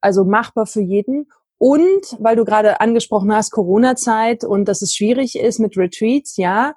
also 0.00 0.24
machbar 0.24 0.66
für 0.66 0.80
jeden. 0.80 1.28
Und 1.58 2.16
weil 2.20 2.36
du 2.36 2.44
gerade 2.44 2.80
angesprochen 2.80 3.32
hast, 3.32 3.50
Corona-Zeit 3.50 4.44
und 4.44 4.66
dass 4.66 4.82
es 4.82 4.94
schwierig 4.94 5.36
ist 5.36 5.58
mit 5.58 5.76
Retreats, 5.76 6.36
ja, 6.36 6.74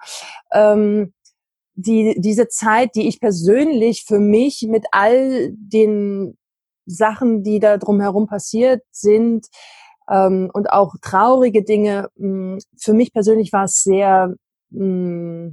ähm, 0.52 1.14
die, 1.76 2.16
diese 2.18 2.48
Zeit, 2.48 2.96
die 2.96 3.08
ich 3.08 3.20
persönlich 3.20 4.04
für 4.06 4.20
mich 4.20 4.66
mit 4.68 4.86
all 4.92 5.52
den 5.54 6.38
Sachen, 6.86 7.44
die 7.44 7.60
da 7.60 7.78
drumherum 7.78 8.28
passiert 8.28 8.82
sind, 8.92 9.48
ähm, 10.10 10.50
und 10.54 10.70
auch 10.72 10.96
traurige 11.02 11.64
Dinge, 11.64 12.10
mh, 12.16 12.60
für 12.78 12.94
mich 12.94 13.14
persönlich 13.14 13.54
war 13.54 13.66
es 13.66 13.84
sehr 13.84 14.36
mh, 14.72 15.52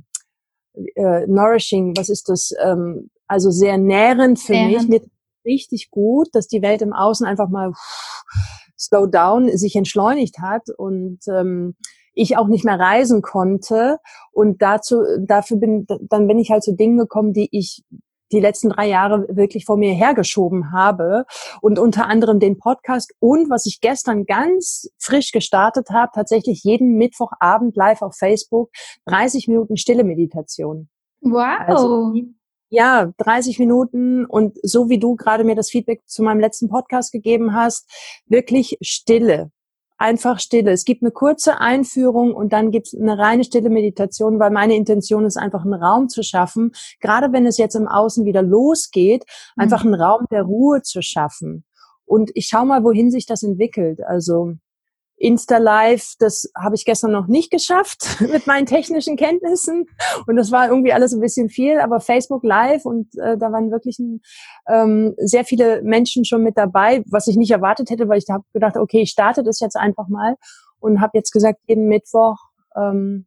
äh, 0.95 1.27
nourishing, 1.27 1.97
was 1.97 2.09
ist 2.09 2.29
das? 2.29 2.53
Ähm, 2.63 3.11
also 3.27 3.51
sehr 3.51 3.79
nährend 3.79 4.39
für 4.41 4.53
nährend. 4.53 4.89
mich, 4.89 5.01
mir 5.03 5.09
richtig 5.45 5.91
gut, 5.91 6.29
dass 6.33 6.49
die 6.49 6.63
Welt 6.63 6.83
im 6.83 6.93
Außen 6.93 7.27
einfach 7.27 7.49
mal 7.49 7.73
slow 7.73 8.68
down 9.11 9.57
sich 9.57 9.77
entschleunigt 9.77 10.39
hat 10.41 10.69
und 10.77 11.21
ähm, 11.29 11.77
ich 12.15 12.37
auch 12.37 12.49
nicht 12.49 12.65
mehr 12.65 12.79
reisen 12.79 13.23
konnte. 13.23 13.99
Und 14.33 14.61
dazu, 14.61 15.03
dafür 15.21 15.57
bin, 15.59 15.87
dann 16.09 16.27
bin 16.27 16.39
ich 16.39 16.51
halt 16.51 16.63
zu 16.63 16.75
Dingen 16.75 16.99
gekommen, 16.99 17.33
die 17.33 17.49
ich 17.53 17.85
die 18.33 18.41
letzten 18.41 18.69
drei 18.71 18.89
Jahre 18.89 19.27
wirklich 19.31 19.65
vor 19.65 19.77
mir 19.77 19.95
hergeschoben 19.95 20.73
habe 20.73 21.25
und 21.63 21.79
unter 21.79 22.07
anderem 22.07 22.41
den 22.41 22.59
Podcast 22.59 23.15
und 23.21 23.49
was 23.49 23.65
ich 23.67 23.81
gestern 23.81 24.27
ganz 24.27 24.91
frisch 24.99 25.33
gestartet 25.33 25.89
habe, 25.91 26.11
tatsächlich 26.15 26.63
jeden 26.63 26.97
Mittwochabend 26.97 27.75
live 27.77 28.03
auf 28.03 28.17
Facebook 28.17 28.71
30 29.07 29.49
Minuten 29.49 29.77
stille 29.79 30.05
Meditation. 30.05 30.89
Wow. 31.23 31.59
Also, 31.67 32.13
ja, 32.71 33.13
30 33.19 33.59
Minuten 33.59 34.25
und 34.27 34.59
so 34.63 34.89
wie 34.89 34.99
du 34.99 35.17
gerade 35.17 35.45
mir 35.45 35.55
das 35.55 35.71
Feedback 35.71 36.03
zu 36.07 36.23
meinem 36.23 36.41
letzten 36.41 36.69
Podcast 36.69 37.13
gegeben 37.13 37.55
hast, 37.55 37.89
wirklich 38.27 38.77
Stille. 38.81 39.51
Einfach 40.01 40.39
Stille. 40.39 40.71
Es 40.71 40.85
gibt 40.85 41.03
eine 41.03 41.11
kurze 41.11 41.61
Einführung 41.61 42.33
und 42.33 42.53
dann 42.53 42.71
gibt 42.71 42.87
es 42.87 42.95
eine 42.95 43.19
reine 43.19 43.43
stille 43.43 43.69
Meditation, 43.69 44.39
weil 44.39 44.53
meine 44.53 44.77
Intention 44.77 45.25
ist 45.27 45.37
einfach 45.37 45.65
einen 45.65 45.75
Raum 45.75 46.09
zu 46.09 46.23
schaffen, 46.23 46.71
gerade 47.01 47.33
wenn 47.33 47.47
es 47.47 47.59
jetzt 47.59 47.75
im 47.75 47.89
Außen 47.89 48.25
wieder 48.25 48.43
losgeht, 48.43 49.25
einfach 49.57 49.83
mhm. 49.83 49.95
einen 49.95 50.03
Raum 50.03 50.27
der 50.31 50.43
Ruhe 50.43 50.83
zu 50.83 51.03
schaffen. 51.03 51.65
Und 52.05 52.31
ich 52.35 52.47
schau 52.47 52.65
mal, 52.65 52.85
wohin 52.85 53.11
sich 53.11 53.27
das 53.27 53.43
entwickelt. 53.43 54.01
Also 54.07 54.55
Insta 55.19 55.59
Live, 55.59 56.15
das 56.19 56.51
habe 56.57 56.75
ich 56.75 56.85
gestern 56.85 57.11
noch 57.11 57.27
nicht 57.27 57.51
geschafft 57.51 58.21
mit 58.33 58.47
meinen 58.47 58.67
technischen 58.67 59.17
Kenntnissen. 59.17 59.87
Und 60.27 60.37
das 60.37 60.53
war 60.53 60.69
irgendwie 60.69 60.93
alles 60.93 61.13
ein 61.13 61.21
bisschen 61.21 61.49
viel, 61.49 61.81
aber 61.81 62.01
Facebook 62.01 62.45
Live 62.45 62.85
und 62.85 63.09
äh, 63.19 63.37
da 63.37 63.53
waren 63.53 63.71
wirklich 63.71 63.99
ähm, 64.69 65.15
sehr 65.19 65.45
viele 65.45 65.83
Menschen 65.83 66.25
schon 66.25 66.43
mit 66.43 66.57
dabei, 66.57 67.03
was 67.11 67.27
ich 67.27 67.37
nicht 67.37 67.51
erwartet 67.51 67.91
hätte, 67.91 68.09
weil 68.09 68.19
ich 68.19 68.27
habe 68.31 68.45
gedacht, 68.53 68.77
okay, 68.77 69.03
ich 69.03 69.11
starte 69.11 69.43
das 69.43 69.61
jetzt 69.61 69.77
einfach 69.77 70.09
mal 70.09 70.37
und 70.81 71.01
habe 71.01 71.13
jetzt 71.15 71.33
gesagt, 71.33 71.61
jeden 71.67 71.89
Mittwoch 71.89 72.37
ähm, 72.77 73.27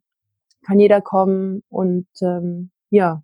kann 0.64 0.78
jeder 0.78 1.00
kommen 1.00 1.62
und 1.68 2.06
ähm, 2.22 2.70
ja, 2.90 3.22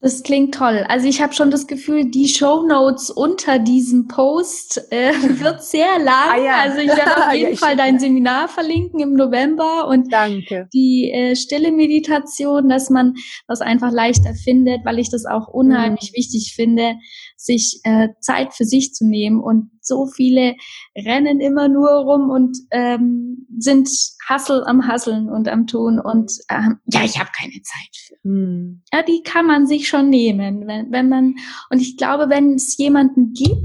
das 0.00 0.22
klingt 0.22 0.54
toll. 0.54 0.84
Also 0.88 1.08
ich 1.08 1.22
habe 1.22 1.32
schon 1.32 1.50
das 1.50 1.66
Gefühl, 1.66 2.10
die 2.10 2.28
Show 2.28 2.66
Notes 2.66 3.08
unter 3.08 3.58
diesem 3.58 4.08
Post 4.08 4.86
äh, 4.90 5.12
wird 5.40 5.62
sehr 5.62 5.98
lang. 5.98 6.32
Ah, 6.32 6.38
ja. 6.38 6.60
Also 6.60 6.78
ich 6.78 6.88
werde 6.88 7.16
auf 7.28 7.32
jeden 7.32 7.52
ja, 7.52 7.56
Fall 7.56 7.76
dein 7.76 7.98
Seminar 7.98 8.48
verlinken 8.48 9.00
im 9.00 9.14
November 9.14 9.88
und 9.88 10.12
Danke. 10.12 10.68
die 10.74 11.10
äh, 11.10 11.34
stille 11.34 11.72
Meditation, 11.72 12.68
dass 12.68 12.90
man 12.90 13.14
das 13.48 13.62
einfach 13.62 13.90
leichter 13.90 14.34
findet, 14.34 14.84
weil 14.84 14.98
ich 14.98 15.10
das 15.10 15.24
auch 15.24 15.48
unheimlich 15.48 16.12
mhm. 16.12 16.18
wichtig 16.18 16.52
finde, 16.54 16.96
sich 17.36 17.80
äh, 17.84 18.08
Zeit 18.20 18.52
für 18.52 18.64
sich 18.64 18.92
zu 18.92 19.06
nehmen. 19.06 19.40
Und 19.40 19.70
so 19.86 20.06
viele 20.06 20.54
rennen 20.96 21.40
immer 21.40 21.68
nur 21.68 21.90
rum 21.90 22.30
und 22.30 22.56
ähm, 22.70 23.46
sind 23.58 23.88
Hassel 24.28 24.64
am 24.66 24.86
Hasseln 24.86 25.28
und 25.28 25.48
am 25.48 25.66
Tun 25.66 25.98
und 26.00 26.32
ähm, 26.50 26.78
ja, 26.86 27.04
ich 27.04 27.18
habe 27.18 27.30
keine 27.36 27.60
Zeit 27.62 27.90
für. 27.92 28.28
Mhm. 28.28 28.82
Ja, 28.92 29.02
die 29.02 29.22
kann 29.22 29.46
man 29.46 29.66
sich 29.66 29.88
schon 29.88 30.10
nehmen, 30.10 30.66
wenn, 30.66 30.90
wenn 30.90 31.08
man 31.08 31.34
und 31.70 31.80
ich 31.80 31.96
glaube, 31.96 32.28
wenn 32.28 32.54
es 32.54 32.76
jemanden 32.76 33.32
gibt, 33.32 33.62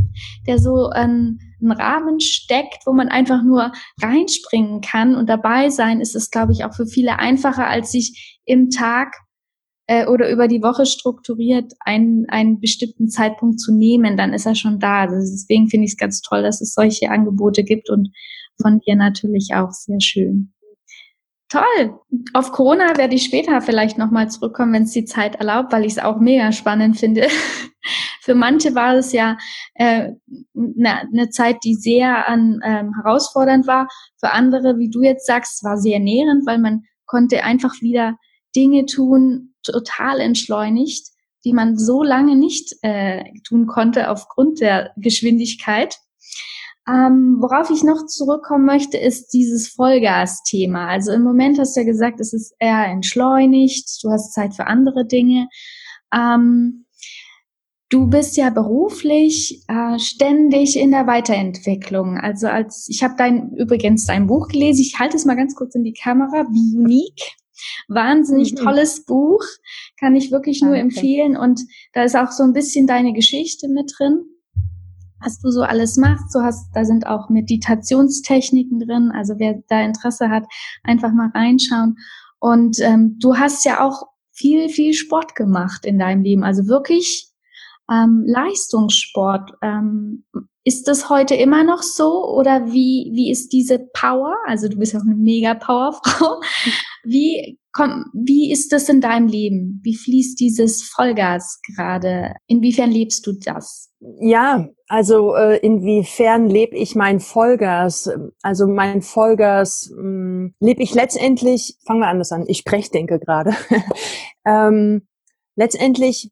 der 0.47 0.59
so 0.59 0.89
einen, 0.89 1.39
einen 1.59 1.71
Rahmen 1.71 2.19
steckt, 2.19 2.85
wo 2.85 2.93
man 2.93 3.09
einfach 3.09 3.43
nur 3.43 3.71
reinspringen 4.01 4.81
kann 4.81 5.15
und 5.15 5.27
dabei 5.27 5.69
sein, 5.69 6.01
ist 6.01 6.15
es, 6.15 6.29
glaube 6.29 6.51
ich, 6.53 6.65
auch 6.65 6.73
für 6.73 6.85
viele 6.85 7.19
einfacher, 7.19 7.67
als 7.67 7.91
sich 7.91 8.39
im 8.45 8.69
Tag 8.69 9.15
äh, 9.91 10.05
oder 10.07 10.31
über 10.31 10.47
die 10.47 10.63
Woche 10.63 10.85
strukturiert 10.85 11.73
einen, 11.81 12.25
einen 12.29 12.61
bestimmten 12.61 13.09
Zeitpunkt 13.09 13.59
zu 13.59 13.73
nehmen, 13.73 14.15
dann 14.15 14.33
ist 14.33 14.45
er 14.45 14.55
schon 14.55 14.79
da. 14.79 15.01
Also 15.01 15.17
deswegen 15.17 15.67
finde 15.67 15.85
ich 15.85 15.91
es 15.91 15.97
ganz 15.97 16.21
toll, 16.21 16.43
dass 16.43 16.61
es 16.61 16.73
solche 16.73 17.09
Angebote 17.09 17.65
gibt 17.65 17.89
und 17.89 18.09
von 18.61 18.79
dir 18.79 18.95
natürlich 18.95 19.49
auch 19.53 19.71
sehr 19.71 19.99
schön. 19.99 20.53
Toll. 21.49 21.99
Auf 22.33 22.53
Corona 22.53 22.95
werde 22.95 23.15
ich 23.15 23.25
später 23.25 23.59
vielleicht 23.59 23.97
nochmal 23.97 24.29
zurückkommen, 24.29 24.71
wenn 24.71 24.83
es 24.83 24.93
die 24.93 25.03
Zeit 25.03 25.35
erlaubt, 25.35 25.73
weil 25.73 25.83
ich 25.83 25.93
es 25.93 25.99
auch 25.99 26.21
mega 26.21 26.53
spannend 26.53 26.97
finde. 26.97 27.27
Für 28.21 28.35
manche 28.35 28.73
war 28.75 28.95
es 28.95 29.11
ja 29.11 29.37
eine 29.75 30.15
äh, 30.53 31.05
ne 31.11 31.29
Zeit, 31.31 31.57
die 31.65 31.75
sehr 31.75 32.29
an, 32.29 32.61
ähm, 32.63 32.93
herausfordernd 32.95 33.67
war. 33.67 33.89
Für 34.21 34.31
andere, 34.31 34.77
wie 34.77 34.89
du 34.89 35.01
jetzt 35.01 35.25
sagst, 35.25 35.65
war 35.65 35.75
sehr 35.75 35.99
nährend, 35.99 36.45
weil 36.45 36.59
man 36.59 36.83
konnte 37.05 37.43
einfach 37.43 37.73
wieder 37.81 38.15
Dinge 38.55 38.85
tun, 38.85 39.50
total 39.63 40.19
entschleunigt, 40.19 41.07
die 41.43 41.53
man 41.53 41.77
so 41.77 42.03
lange 42.03 42.35
nicht 42.35 42.75
äh, 42.81 43.23
tun 43.47 43.67
konnte 43.67 44.09
aufgrund 44.09 44.61
der 44.61 44.91
Geschwindigkeit. 44.97 45.97
Ähm, 46.87 47.37
worauf 47.39 47.69
ich 47.69 47.83
noch 47.83 48.07
zurückkommen 48.07 48.65
möchte, 48.65 48.97
ist 48.97 49.33
dieses 49.33 49.69
Vollgas-Thema. 49.69 50.87
Also 50.87 51.11
im 51.11 51.21
Moment 51.21 51.59
hast 51.59 51.75
du 51.75 51.81
ja 51.81 51.85
gesagt, 51.85 52.19
es 52.19 52.33
ist 52.33 52.55
eher 52.59 52.85
entschleunigt, 52.87 54.03
du 54.03 54.09
hast 54.09 54.33
Zeit 54.33 54.55
für 54.55 54.67
andere 54.67 55.05
Dinge. 55.05 55.47
Ähm, 56.13 56.85
du 57.89 58.07
bist 58.07 58.35
ja 58.35 58.49
beruflich 58.49 59.63
äh, 59.67 59.99
ständig 59.99 60.77
in 60.77 60.91
der 60.91 61.05
Weiterentwicklung. 61.05 62.17
Also 62.17 62.47
als 62.47 62.87
ich 62.89 63.03
habe 63.03 63.13
dein 63.17 63.51
übrigens 63.55 64.05
dein 64.05 64.25
Buch 64.25 64.47
gelesen. 64.47 64.81
Ich 64.81 64.97
halte 64.97 65.17
es 65.17 65.25
mal 65.25 65.35
ganz 65.35 65.55
kurz 65.55 65.75
in 65.75 65.83
die 65.83 65.93
Kamera. 65.93 66.47
Wie 66.51 66.77
unique. 66.77 67.35
Wahnsinnig 67.87 68.53
mhm. 68.53 68.57
tolles 68.57 69.05
Buch, 69.05 69.43
kann 69.99 70.15
ich 70.15 70.31
wirklich 70.31 70.61
nur 70.61 70.75
empfehlen. 70.75 71.37
Und 71.37 71.61
da 71.93 72.03
ist 72.03 72.15
auch 72.15 72.31
so 72.31 72.43
ein 72.43 72.53
bisschen 72.53 72.87
deine 72.87 73.13
Geschichte 73.13 73.67
mit 73.67 73.91
drin 73.97 74.25
was 75.23 75.39
du 75.39 75.49
so 75.51 75.61
alles 75.61 75.97
machst. 75.97 76.33
Du 76.33 76.41
hast, 76.41 76.71
da 76.73 76.83
sind 76.83 77.05
auch 77.05 77.29
Meditationstechniken 77.29 78.79
drin. 78.79 79.11
Also 79.13 79.35
wer 79.37 79.61
da 79.69 79.81
Interesse 79.81 80.29
hat, 80.29 80.45
einfach 80.83 81.11
mal 81.11 81.29
reinschauen. 81.33 81.97
Und 82.39 82.79
ähm, 82.79 83.17
du 83.19 83.37
hast 83.37 83.63
ja 83.65 83.85
auch 83.85 84.03
viel, 84.31 84.69
viel 84.69 84.93
Sport 84.93 85.35
gemacht 85.35 85.85
in 85.85 85.99
deinem 85.99 86.23
Leben. 86.23 86.43
Also 86.43 86.67
wirklich 86.67 87.27
ähm, 87.89 88.23
Leistungssport. 88.25 89.51
Ähm, 89.61 90.25
ist 90.63 90.87
das 90.87 91.09
heute 91.09 91.33
immer 91.35 91.63
noch 91.63 91.81
so 91.81 92.23
oder 92.35 92.67
wie, 92.67 93.09
wie 93.13 93.31
ist 93.31 93.51
diese 93.51 93.79
Power? 93.79 94.35
Also 94.45 94.67
du 94.67 94.77
bist 94.77 94.93
ja 94.93 94.99
auch 94.99 95.05
eine 95.05 95.15
mega 95.15 95.53
Powerfrau. 95.53 96.39
Wie, 97.03 97.59
komm, 97.71 98.05
wie 98.13 98.51
ist 98.51 98.71
das 98.71 98.89
in 98.89 99.01
deinem 99.01 99.27
Leben? 99.27 99.79
Wie 99.83 99.95
fließt 99.95 100.39
dieses 100.39 100.83
Vollgas 100.83 101.59
gerade? 101.75 102.35
Inwiefern 102.47 102.91
lebst 102.91 103.25
du 103.25 103.33
das? 103.33 103.91
Ja, 104.19 104.67
also 104.87 105.35
äh, 105.35 105.57
inwiefern 105.57 106.49
lebe 106.49 106.75
ich 106.75 106.95
mein 106.95 107.19
Vollgas? 107.19 108.09
Also 108.41 108.67
mein 108.67 109.01
Vollgas 109.01 109.91
hm, 109.95 110.53
lebe 110.59 110.83
ich 110.83 110.93
letztendlich, 110.93 111.77
fangen 111.85 111.99
wir 111.99 112.07
anders 112.07 112.31
an, 112.31 112.45
ich 112.47 112.59
sprechdenke 112.59 113.19
gerade. 113.19 113.55
ähm, 114.45 115.07
letztendlich 115.55 116.31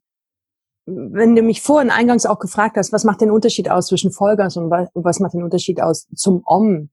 wenn 0.86 1.36
du 1.36 1.42
mich 1.42 1.62
vorhin 1.62 1.90
eingangs 1.90 2.26
auch 2.26 2.38
gefragt 2.38 2.76
hast, 2.76 2.92
was 2.92 3.04
macht 3.04 3.20
den 3.20 3.30
Unterschied 3.30 3.70
aus 3.70 3.86
zwischen 3.86 4.10
Vollgas 4.10 4.56
und 4.56 4.70
was 4.70 5.20
macht 5.20 5.34
den 5.34 5.42
Unterschied 5.42 5.80
aus 5.80 6.08
zum 6.14 6.42
Om? 6.44 6.90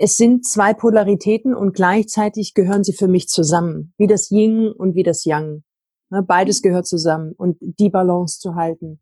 Es 0.00 0.16
sind 0.16 0.46
zwei 0.46 0.74
Polaritäten 0.74 1.54
und 1.54 1.74
gleichzeitig 1.74 2.54
gehören 2.54 2.84
sie 2.84 2.92
für 2.92 3.08
mich 3.08 3.28
zusammen, 3.28 3.92
wie 3.98 4.06
das 4.06 4.30
Yin 4.30 4.70
und 4.70 4.94
wie 4.94 5.02
das 5.02 5.24
Yang. 5.24 5.64
Ne, 6.10 6.22
beides 6.22 6.62
gehört 6.62 6.86
zusammen 6.86 7.34
und 7.36 7.58
die 7.60 7.90
Balance 7.90 8.38
zu 8.38 8.54
halten. 8.54 9.00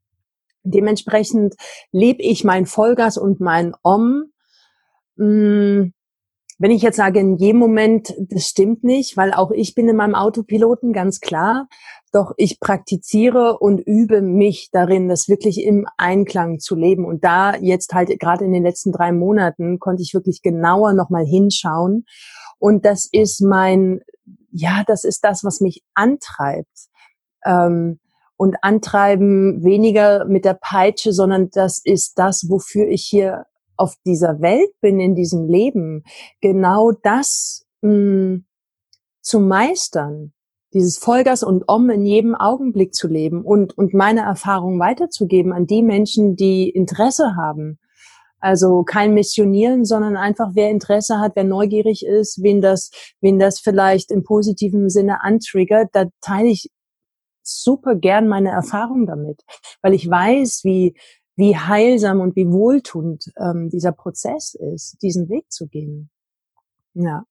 Dementsprechend 0.65 1.55
lebe 1.93 2.23
ich 2.23 2.45
mein 2.45 2.65
Vollgas 2.65 3.19
und 3.19 3.41
mein 3.41 3.75
Om. 3.83 4.33
Hm, 5.19 5.93
wenn 6.59 6.71
ich 6.71 6.83
jetzt 6.83 6.97
sage, 6.97 7.21
in 7.21 7.37
jedem 7.37 7.59
Moment, 7.59 8.15
das 8.19 8.45
stimmt 8.45 8.83
nicht, 8.83 9.17
weil 9.17 9.33
auch 9.35 9.51
ich 9.51 9.75
bin 9.75 9.89
in 9.89 9.97
meinem 9.97 10.15
Autopiloten, 10.15 10.93
ganz 10.93 11.21
klar. 11.21 11.69
Doch 12.13 12.33
ich 12.39 12.61
praktiziere 12.61 13.59
und 13.59 13.81
übe 13.81 14.23
mich 14.23 14.71
darin, 14.73 15.09
das 15.09 15.29
wirklich 15.29 15.63
im 15.63 15.87
Einklang 15.99 16.59
zu 16.59 16.75
leben. 16.75 17.05
Und 17.05 17.25
da 17.25 17.57
jetzt 17.57 17.93
halt 17.93 18.09
gerade 18.19 18.45
in 18.45 18.53
den 18.53 18.63
letzten 18.63 18.91
drei 18.91 19.13
Monaten 19.13 19.79
konnte 19.79 20.03
ich 20.03 20.15
wirklich 20.15 20.41
genauer 20.41 20.95
nochmal 20.95 21.27
hinschauen. 21.27 22.07
Und 22.59 22.87
das 22.87 23.07
ist 23.13 23.43
mein, 23.43 24.01
ja, 24.51 24.83
das 24.87 25.05
ist 25.05 25.25
das, 25.25 25.45
was 25.45 25.61
mich 25.61 25.83
antreibt. 25.95 26.89
Ähm, 27.45 28.01
und 28.39 28.57
antreiben 28.63 29.65
weniger 29.65 30.27
mit 30.27 30.45
der 30.45 30.55
Peitsche, 30.55 31.13
sondern 31.13 31.49
das 31.51 31.81
ist 31.83 32.19
das, 32.19 32.47
wofür 32.49 32.87
ich 32.87 33.03
hier 33.03 33.47
auf 33.76 33.95
dieser 34.04 34.40
Welt 34.40 34.71
bin, 34.80 35.00
in 35.00 35.15
diesem 35.15 35.49
Leben. 35.49 36.04
Genau 36.41 36.93
das 36.93 37.67
mh, 37.82 37.91
hm, 37.91 38.47
zu 39.23 39.41
meistern 39.41 40.32
dieses 40.73 40.99
Vollgas 40.99 41.43
und 41.43 41.65
Om 41.69 41.91
in 41.91 42.04
jedem 42.04 42.34
Augenblick 42.34 42.95
zu 42.95 43.08
leben 43.08 43.43
und, 43.43 43.76
und 43.78 43.95
meine 43.95 44.21
Erfahrungen 44.21 44.78
weiterzugeben 44.78 45.52
an 45.52 45.67
die 45.67 45.82
Menschen, 45.82 46.36
die 46.36 46.69
Interesse 46.69 47.34
haben. 47.34 47.78
Also 48.41 48.82
kein 48.82 49.15
Missionieren, 49.15 49.84
sondern 49.84 50.17
einfach 50.17 50.50
wer 50.52 50.71
Interesse 50.71 51.19
hat, 51.19 51.32
wer 51.34 51.45
neugierig 51.45 52.04
ist, 52.04 52.43
wen 52.43 52.60
das, 52.60 52.91
wen 53.21 53.39
das 53.39 53.58
vielleicht 53.58 54.10
im 54.10 54.23
positiven 54.23 54.91
Sinne 54.91 55.23
antriggert, 55.23 55.89
da 55.93 56.04
teile 56.21 56.49
ich 56.49 56.71
super 57.43 57.95
gern 57.95 58.28
meine 58.28 58.50
Erfahrung 58.50 59.06
damit, 59.06 59.43
weil 59.80 59.95
ich 59.95 60.08
weiß, 60.08 60.60
wie, 60.65 60.95
wie 61.37 61.57
heilsam 61.57 62.21
und 62.21 62.35
wie 62.35 62.51
wohltuend 62.51 63.33
ähm, 63.39 63.69
dieser 63.71 63.93
Prozess 63.93 64.55
ist, 64.55 64.97
diesen 65.03 65.29
Weg 65.29 65.51
zu 65.51 65.69
gehen. 65.69 66.11
Ja. 66.95 67.25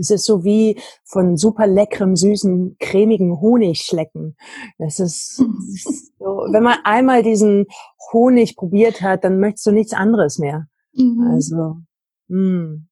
Es 0.00 0.10
ist 0.10 0.24
so 0.24 0.44
wie 0.44 0.80
von 1.04 1.36
super 1.36 1.66
leckerem, 1.66 2.14
süßen, 2.14 2.76
cremigen 2.78 3.40
Honig 3.40 3.80
schlecken. 3.80 4.36
Das 4.78 5.00
ist, 5.00 5.36
so, 6.18 6.24
wenn 6.52 6.62
man 6.62 6.78
einmal 6.84 7.24
diesen 7.24 7.66
Honig 8.12 8.56
probiert 8.56 9.02
hat, 9.02 9.24
dann 9.24 9.40
möchtest 9.40 9.66
du 9.66 9.72
nichts 9.72 9.92
anderes 9.92 10.38
mehr. 10.38 10.68
Mhm. 10.92 11.28
Also, 11.32 11.78
mh. 12.28 12.82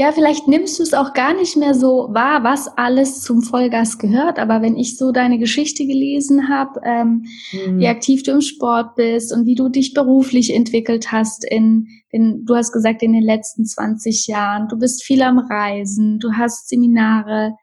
Ja, 0.00 0.12
vielleicht 0.12 0.46
nimmst 0.46 0.78
du 0.78 0.84
es 0.84 0.94
auch 0.94 1.12
gar 1.12 1.34
nicht 1.34 1.56
mehr 1.56 1.74
so 1.74 2.06
wahr, 2.12 2.44
was 2.44 2.68
alles 2.78 3.20
zum 3.20 3.42
Vollgas 3.42 3.98
gehört. 3.98 4.38
Aber 4.38 4.62
wenn 4.62 4.76
ich 4.76 4.96
so 4.96 5.10
deine 5.10 5.40
Geschichte 5.40 5.86
gelesen 5.86 6.48
habe, 6.48 6.80
ähm, 6.84 7.24
mhm. 7.50 7.80
wie 7.80 7.88
aktiv 7.88 8.22
du 8.22 8.30
im 8.30 8.40
Sport 8.40 8.94
bist 8.94 9.32
und 9.32 9.44
wie 9.44 9.56
du 9.56 9.68
dich 9.68 9.94
beruflich 9.94 10.54
entwickelt 10.54 11.10
hast 11.10 11.44
in, 11.44 11.88
in, 12.10 12.44
du 12.44 12.54
hast 12.54 12.70
gesagt, 12.70 13.02
in 13.02 13.12
den 13.12 13.24
letzten 13.24 13.66
20 13.66 14.28
Jahren, 14.28 14.68
du 14.68 14.78
bist 14.78 15.02
viel 15.02 15.20
am 15.20 15.40
Reisen, 15.40 16.20
du 16.20 16.32
hast 16.34 16.68
Seminare, 16.68 17.56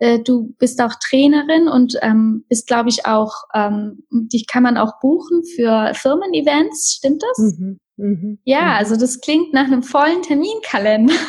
äh, 0.00 0.18
du 0.18 0.54
bist 0.58 0.82
auch 0.82 0.94
Trainerin 1.08 1.68
und 1.68 1.96
ähm, 2.02 2.44
bist, 2.48 2.66
glaube 2.66 2.88
ich, 2.88 3.06
auch, 3.06 3.32
ähm, 3.54 4.02
dich 4.10 4.48
kann 4.48 4.64
man 4.64 4.76
auch 4.76 4.98
buchen 5.00 5.42
für 5.54 5.92
Firmen-Events, 5.94 6.94
stimmt 6.98 7.22
das? 7.22 7.38
Mhm. 7.38 7.78
Mhm. 7.96 8.38
Ja, 8.44 8.62
mhm. 8.62 8.76
also 8.78 8.96
das 8.96 9.20
klingt 9.20 9.52
nach 9.52 9.64
einem 9.64 9.82
vollen 9.82 10.22
Terminkalender. 10.22 11.14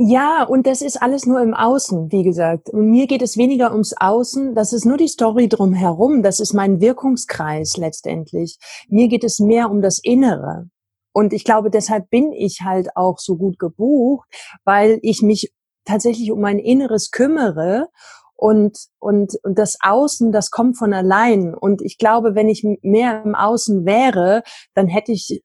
Ja, 0.00 0.44
und 0.44 0.68
das 0.68 0.80
ist 0.80 1.02
alles 1.02 1.26
nur 1.26 1.40
im 1.40 1.54
Außen, 1.54 2.12
wie 2.12 2.22
gesagt. 2.22 2.70
Und 2.70 2.88
mir 2.88 3.08
geht 3.08 3.20
es 3.20 3.36
weniger 3.36 3.72
ums 3.72 3.94
Außen. 3.98 4.54
Das 4.54 4.72
ist 4.72 4.84
nur 4.84 4.96
die 4.96 5.08
Story 5.08 5.48
drumherum. 5.48 6.22
Das 6.22 6.38
ist 6.38 6.52
mein 6.52 6.80
Wirkungskreis 6.80 7.76
letztendlich. 7.76 8.58
Mir 8.88 9.08
geht 9.08 9.24
es 9.24 9.40
mehr 9.40 9.68
um 9.68 9.82
das 9.82 9.98
Innere. 9.98 10.70
Und 11.12 11.32
ich 11.32 11.42
glaube, 11.42 11.68
deshalb 11.68 12.10
bin 12.10 12.30
ich 12.30 12.60
halt 12.62 12.94
auch 12.94 13.18
so 13.18 13.36
gut 13.36 13.58
gebucht, 13.58 14.28
weil 14.64 15.00
ich 15.02 15.20
mich 15.20 15.52
tatsächlich 15.84 16.30
um 16.30 16.40
mein 16.40 16.60
Inneres 16.60 17.10
kümmere 17.10 17.88
und, 18.36 18.78
und, 19.00 19.34
und 19.42 19.58
das 19.58 19.78
Außen, 19.80 20.30
das 20.30 20.52
kommt 20.52 20.78
von 20.78 20.94
allein. 20.94 21.54
Und 21.54 21.82
ich 21.82 21.98
glaube, 21.98 22.36
wenn 22.36 22.48
ich 22.48 22.64
mehr 22.82 23.24
im 23.24 23.34
Außen 23.34 23.84
wäre, 23.84 24.44
dann 24.74 24.86
hätte 24.86 25.10
ich 25.10 25.42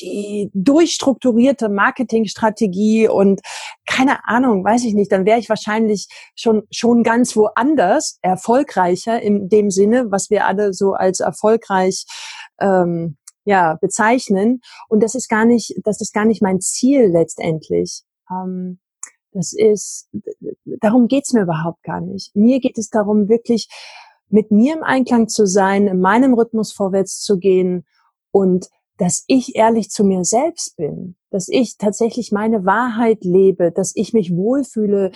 die 0.00 0.50
durchstrukturierte 0.54 1.68
Marketingstrategie 1.68 3.08
und 3.08 3.40
keine 3.86 4.26
Ahnung, 4.26 4.64
weiß 4.64 4.84
ich 4.84 4.94
nicht, 4.94 5.12
dann 5.12 5.24
wäre 5.24 5.38
ich 5.38 5.48
wahrscheinlich 5.48 6.08
schon, 6.34 6.62
schon 6.70 7.02
ganz 7.02 7.36
woanders 7.36 8.18
erfolgreicher 8.22 9.20
in 9.20 9.48
dem 9.48 9.70
Sinne, 9.70 10.10
was 10.10 10.30
wir 10.30 10.46
alle 10.46 10.72
so 10.72 10.92
als 10.92 11.20
erfolgreich 11.20 12.04
ähm, 12.60 13.16
ja, 13.44 13.78
bezeichnen. 13.80 14.60
Und 14.88 15.02
das 15.02 15.14
ist 15.14 15.28
gar 15.28 15.44
nicht, 15.44 15.74
das 15.84 16.00
ist 16.00 16.12
gar 16.12 16.24
nicht 16.24 16.42
mein 16.42 16.60
Ziel 16.60 17.06
letztendlich. 17.06 18.02
Ähm, 18.30 18.80
das 19.32 19.52
ist, 19.52 20.08
darum 20.64 21.08
geht's 21.08 21.32
mir 21.32 21.42
überhaupt 21.42 21.82
gar 21.82 22.00
nicht. 22.00 22.34
Mir 22.34 22.58
geht 22.58 22.78
es 22.78 22.88
darum, 22.88 23.28
wirklich 23.28 23.68
mit 24.28 24.50
mir 24.50 24.74
im 24.74 24.82
Einklang 24.82 25.28
zu 25.28 25.46
sein, 25.46 25.86
in 25.86 26.00
meinem 26.00 26.34
Rhythmus 26.34 26.72
vorwärts 26.72 27.20
zu 27.20 27.38
gehen 27.38 27.86
und 28.30 28.68
dass 28.98 29.24
ich 29.26 29.56
ehrlich 29.56 29.90
zu 29.90 30.04
mir 30.04 30.24
selbst 30.24 30.76
bin, 30.76 31.16
dass 31.30 31.48
ich 31.48 31.76
tatsächlich 31.76 32.32
meine 32.32 32.64
Wahrheit 32.64 33.24
lebe, 33.24 33.70
dass 33.70 33.92
ich 33.94 34.12
mich 34.12 34.34
wohlfühle, 34.34 35.12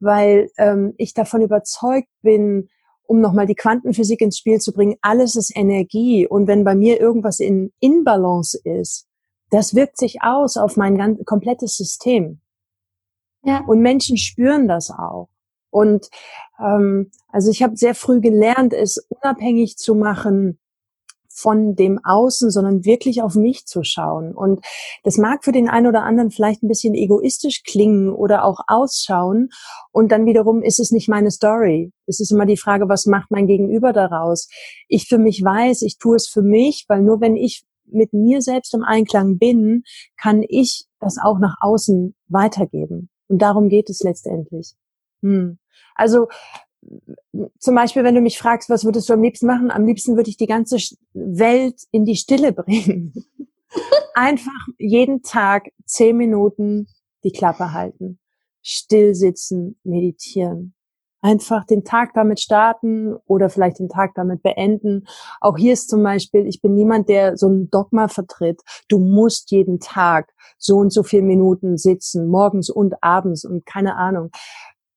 weil 0.00 0.50
ähm, 0.58 0.94
ich 0.98 1.14
davon 1.14 1.40
überzeugt 1.40 2.08
bin, 2.22 2.68
um 3.04 3.20
nochmal 3.20 3.46
die 3.46 3.54
Quantenphysik 3.54 4.20
ins 4.20 4.38
Spiel 4.38 4.60
zu 4.60 4.72
bringen, 4.72 4.96
alles 5.00 5.36
ist 5.36 5.56
Energie. 5.56 6.26
Und 6.26 6.46
wenn 6.46 6.64
bei 6.64 6.74
mir 6.74 7.00
irgendwas 7.00 7.40
in 7.40 7.72
Inbalance 7.80 8.58
ist, 8.64 9.06
das 9.50 9.74
wirkt 9.74 9.98
sich 9.98 10.22
aus 10.22 10.56
auf 10.56 10.76
mein 10.76 10.96
ganz, 10.96 11.22
komplettes 11.24 11.76
System. 11.76 12.40
Ja. 13.44 13.64
Und 13.66 13.80
Menschen 13.80 14.16
spüren 14.16 14.68
das 14.68 14.90
auch. 14.90 15.28
Und 15.70 16.08
ähm, 16.58 17.10
also 17.28 17.50
ich 17.50 17.62
habe 17.62 17.76
sehr 17.76 17.94
früh 17.94 18.20
gelernt, 18.20 18.72
es 18.72 19.04
unabhängig 19.08 19.76
zu 19.78 19.94
machen 19.94 20.58
von 21.34 21.74
dem 21.74 21.98
Außen, 22.04 22.50
sondern 22.50 22.84
wirklich 22.84 23.22
auf 23.22 23.34
mich 23.34 23.66
zu 23.66 23.82
schauen. 23.82 24.34
Und 24.34 24.64
das 25.02 25.16
mag 25.16 25.44
für 25.44 25.52
den 25.52 25.68
einen 25.68 25.86
oder 25.86 26.02
anderen 26.02 26.30
vielleicht 26.30 26.62
ein 26.62 26.68
bisschen 26.68 26.94
egoistisch 26.94 27.62
klingen 27.64 28.10
oder 28.12 28.44
auch 28.44 28.60
ausschauen. 28.66 29.48
Und 29.90 30.12
dann 30.12 30.26
wiederum 30.26 30.62
ist 30.62 30.78
es 30.78 30.90
nicht 30.90 31.08
meine 31.08 31.30
Story. 31.30 31.92
Es 32.06 32.20
ist 32.20 32.30
immer 32.30 32.46
die 32.46 32.56
Frage, 32.56 32.88
was 32.88 33.06
macht 33.06 33.30
mein 33.30 33.46
Gegenüber 33.46 33.92
daraus? 33.92 34.48
Ich 34.88 35.08
für 35.08 35.18
mich 35.18 35.42
weiß, 35.42 35.82
ich 35.82 35.98
tue 35.98 36.16
es 36.16 36.28
für 36.28 36.42
mich, 36.42 36.84
weil 36.88 37.02
nur 37.02 37.20
wenn 37.20 37.36
ich 37.36 37.64
mit 37.86 38.12
mir 38.12 38.42
selbst 38.42 38.74
im 38.74 38.82
Einklang 38.82 39.38
bin, 39.38 39.82
kann 40.20 40.42
ich 40.46 40.86
das 41.00 41.18
auch 41.22 41.38
nach 41.38 41.56
außen 41.60 42.14
weitergeben. 42.28 43.10
Und 43.28 43.40
darum 43.40 43.68
geht 43.68 43.90
es 43.90 44.02
letztendlich. 44.02 44.74
Hm. 45.22 45.58
Also 45.94 46.28
zum 47.58 47.74
Beispiel, 47.74 48.04
wenn 48.04 48.14
du 48.14 48.20
mich 48.20 48.38
fragst, 48.38 48.68
was 48.68 48.84
würdest 48.84 49.08
du 49.08 49.14
am 49.14 49.22
liebsten 49.22 49.46
machen? 49.46 49.70
Am 49.70 49.86
liebsten 49.86 50.16
würde 50.16 50.30
ich 50.30 50.36
die 50.36 50.46
ganze 50.46 50.76
Welt 51.14 51.82
in 51.90 52.04
die 52.04 52.16
Stille 52.16 52.52
bringen. 52.52 53.14
Einfach 54.14 54.66
jeden 54.78 55.22
Tag 55.22 55.70
zehn 55.86 56.16
Minuten 56.16 56.88
die 57.24 57.32
Klappe 57.32 57.72
halten, 57.72 58.18
still 58.62 59.14
sitzen, 59.14 59.78
meditieren. 59.84 60.74
Einfach 61.24 61.64
den 61.64 61.84
Tag 61.84 62.14
damit 62.14 62.40
starten 62.40 63.14
oder 63.26 63.48
vielleicht 63.48 63.78
den 63.78 63.88
Tag 63.88 64.12
damit 64.16 64.42
beenden. 64.42 65.06
Auch 65.40 65.56
hier 65.56 65.72
ist 65.72 65.88
zum 65.88 66.02
Beispiel, 66.02 66.48
ich 66.48 66.60
bin 66.60 66.74
niemand, 66.74 67.08
der 67.08 67.36
so 67.36 67.48
ein 67.48 67.70
Dogma 67.70 68.08
vertritt. 68.08 68.60
Du 68.88 68.98
musst 68.98 69.52
jeden 69.52 69.78
Tag 69.78 70.34
so 70.58 70.78
und 70.78 70.92
so 70.92 71.04
viel 71.04 71.22
Minuten 71.22 71.78
sitzen, 71.78 72.26
morgens 72.26 72.70
und 72.70 73.00
abends 73.04 73.44
und 73.44 73.64
keine 73.66 73.94
Ahnung. 73.96 74.32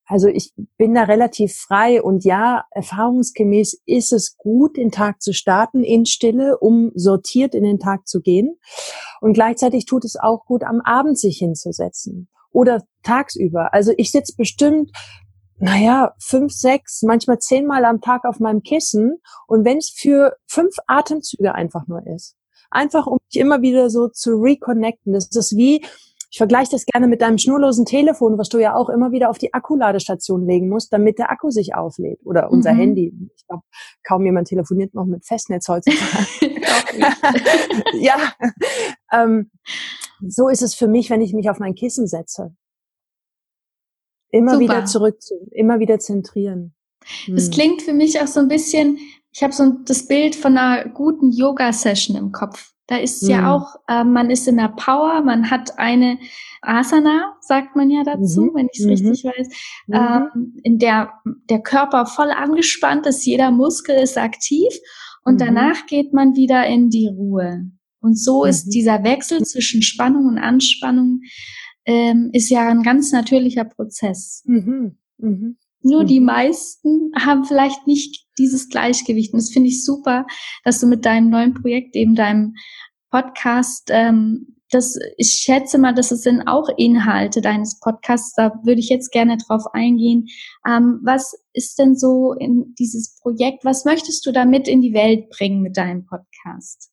Also 0.08 0.28
ich 0.28 0.54
bin 0.78 0.94
da 0.94 1.04
relativ 1.04 1.56
frei 1.56 2.02
und 2.02 2.26
ja, 2.26 2.66
erfahrungsgemäß 2.72 3.82
ist 3.86 4.14
es 4.14 4.38
gut, 4.38 4.78
den 4.78 4.92
Tag 4.92 5.22
zu 5.22 5.34
starten 5.34 5.84
in 5.84 6.06
Stille, 6.06 6.58
um 6.60 6.92
sortiert 6.94 7.56
in 7.56 7.64
den 7.64 7.80
Tag 7.80 8.08
zu 8.08 8.22
gehen. 8.22 8.58
Und 9.20 9.34
gleichzeitig 9.34 9.86
tut 9.86 10.06
es 10.06 10.16
auch 10.16 10.46
gut, 10.46 10.64
am 10.64 10.82
Abend 10.82 11.18
sich 11.18 11.38
hinzusetzen 11.38 12.30
oder 12.52 12.84
tagsüber. 13.04 13.74
Also 13.74 13.94
ich 13.98 14.12
sitze 14.12 14.36
bestimmt, 14.38 14.92
naja, 15.58 16.14
fünf, 16.20 16.54
sechs, 16.54 17.02
manchmal 17.02 17.40
zehnmal 17.40 17.86
am 17.86 18.02
Tag 18.02 18.26
auf 18.26 18.40
meinem 18.40 18.62
Kissen. 18.62 19.18
Und 19.48 19.66
wenn 19.66 19.78
es 19.78 19.90
für 19.90 20.36
fünf 20.48 20.76
Atemzüge 20.86 21.56
einfach 21.56 21.88
nur 21.88 22.06
ist, 22.06 22.36
einfach 22.70 23.08
um 23.08 23.18
mich 23.30 23.42
immer 23.42 23.62
wieder 23.62 23.90
so 23.90 24.10
zu 24.10 24.36
reconnecten. 24.36 25.14
Das 25.14 25.30
ist 25.32 25.56
wie, 25.56 25.84
ich 26.36 26.38
vergleiche 26.38 26.72
das 26.72 26.86
gerne 26.86 27.08
mit 27.08 27.22
deinem 27.22 27.38
schnurlosen 27.38 27.86
Telefon, 27.86 28.38
was 28.38 28.50
du 28.50 28.60
ja 28.60 28.76
auch 28.76 28.90
immer 28.90 29.14
wieder 29.14 29.30
auf 29.30 29.38
die 29.38 29.54
Akkuladestation 29.54 30.46
legen 30.46 30.68
musst, 30.68 30.92
damit 30.92 31.18
der 31.18 31.32
Akku 31.32 31.50
sich 31.50 31.76
auflädt. 31.76 32.20
Oder 32.26 32.52
unser 32.52 32.74
mhm. 32.74 32.78
Handy. 32.78 33.14
Ich 33.38 33.48
glaube, 33.48 33.64
kaum 34.04 34.26
jemand 34.26 34.50
telefoniert 34.50 34.94
noch 34.94 35.06
mit 35.06 35.26
Festnetz 35.26 35.70
heutzutage. 35.70 36.28
ja. 38.02 38.18
Ähm, 39.14 39.50
so 40.28 40.50
ist 40.50 40.62
es 40.62 40.76
für 40.76 40.90
mich, 40.90 41.10
wenn 41.10 41.22
ich 41.22 41.32
mich 41.32 41.50
auf 41.50 41.60
mein 41.60 41.74
Kissen 41.74 42.06
setze. 42.06 42.54
Immer 44.30 44.56
Super. 44.56 44.62
wieder 44.62 44.86
zurück, 44.88 45.18
immer 45.52 45.80
wieder 45.80 46.00
zentrieren. 46.00 46.76
Es 47.34 47.46
hm. 47.46 47.52
klingt 47.52 47.82
für 47.82 47.94
mich 47.94 48.20
auch 48.20 48.28
so 48.28 48.42
ein 48.42 48.50
bisschen, 48.50 49.00
ich 49.32 49.42
habe 49.42 49.54
so 49.54 49.72
das 49.86 50.06
Bild 50.06 50.36
von 50.36 50.58
einer 50.58 50.90
guten 50.90 51.32
Yoga-Session 51.32 52.18
im 52.18 52.34
Kopf. 52.34 52.75
Da 52.88 52.98
ist 52.98 53.24
mhm. 53.24 53.30
ja 53.30 53.54
auch, 53.54 53.76
äh, 53.88 54.04
man 54.04 54.30
ist 54.30 54.48
in 54.48 54.58
der 54.58 54.70
Power, 54.70 55.22
man 55.22 55.50
hat 55.50 55.80
eine 55.80 56.20
Asana, 56.62 57.36
sagt 57.42 57.76
man 57.76 57.90
ja 57.90 58.04
dazu, 58.04 58.42
mhm. 58.42 58.52
wenn 58.56 58.68
ich 58.72 58.80
es 58.80 58.86
mhm. 58.86 58.92
richtig 58.92 59.24
weiß, 59.24 59.48
mhm. 59.88 59.96
ähm, 59.96 60.60
in 60.64 60.78
der 60.78 61.14
der 61.50 61.62
Körper 61.62 62.06
voll 62.06 62.32
angespannt 62.32 63.08
ist, 63.08 63.26
jeder 63.26 63.52
Muskel 63.52 63.96
ist 63.96 64.18
aktiv 64.18 64.74
und 65.24 65.36
mhm. 65.36 65.40
danach 65.40 65.86
geht 65.88 66.14
man 66.14 66.36
wieder 66.36 66.66
in 66.68 66.90
die 66.90 67.08
Ruhe. 67.08 67.72
Und 68.02 68.20
so 68.20 68.46
ist 68.46 68.68
mhm. 68.68 68.72
dieser 68.72 69.04
Wechsel 69.04 69.44
zwischen 69.44 69.82
Spannung 69.82 70.28
und 70.28 70.38
Anspannung 70.38 71.22
ähm, 71.86 72.30
ist 72.34 72.50
ja 72.50 72.68
ein 72.68 72.84
ganz 72.84 73.12
natürlicher 73.12 73.66
Prozess. 73.66 74.44
Nur 75.82 76.04
die 76.04 76.20
meisten 76.20 77.12
haben 77.16 77.46
vielleicht 77.46 77.88
nicht 77.88 78.25
dieses 78.38 78.70
Gleichgewicht. 78.70 79.34
Und 79.34 79.42
das 79.42 79.52
finde 79.52 79.70
ich 79.70 79.84
super, 79.84 80.26
dass 80.64 80.80
du 80.80 80.88
mit 80.88 81.06
deinem 81.06 81.30
neuen 81.30 81.54
Projekt, 81.54 81.96
eben 81.96 82.16
deinem 82.16 82.56
Podcast, 83.10 83.90
ähm, 83.92 84.56
das, 84.72 84.98
ich 85.18 85.32
schätze 85.32 85.78
mal, 85.78 85.94
dass 85.94 86.12
es 86.12 86.24
sind 86.24 86.48
auch 86.48 86.68
Inhalte 86.76 87.40
deines 87.40 87.80
Podcasts. 87.80 88.34
Da 88.36 88.52
würde 88.64 88.80
ich 88.80 88.90
jetzt 88.90 89.12
gerne 89.12 89.38
drauf 89.38 89.64
eingehen. 89.74 90.28
Ähm, 90.68 91.00
was 91.04 91.34
ist 91.54 91.78
denn 91.80 91.96
so 91.96 92.34
in 92.34 92.74
dieses 92.78 93.16
Projekt? 93.22 93.64
Was 93.64 93.86
möchtest 93.86 94.26
du 94.26 94.32
damit 94.32 94.68
in 94.68 94.82
die 94.82 94.94
Welt 94.94 95.30
bringen 95.30 95.62
mit 95.62 95.78
deinem 95.78 96.06
Podcast? 96.06 96.92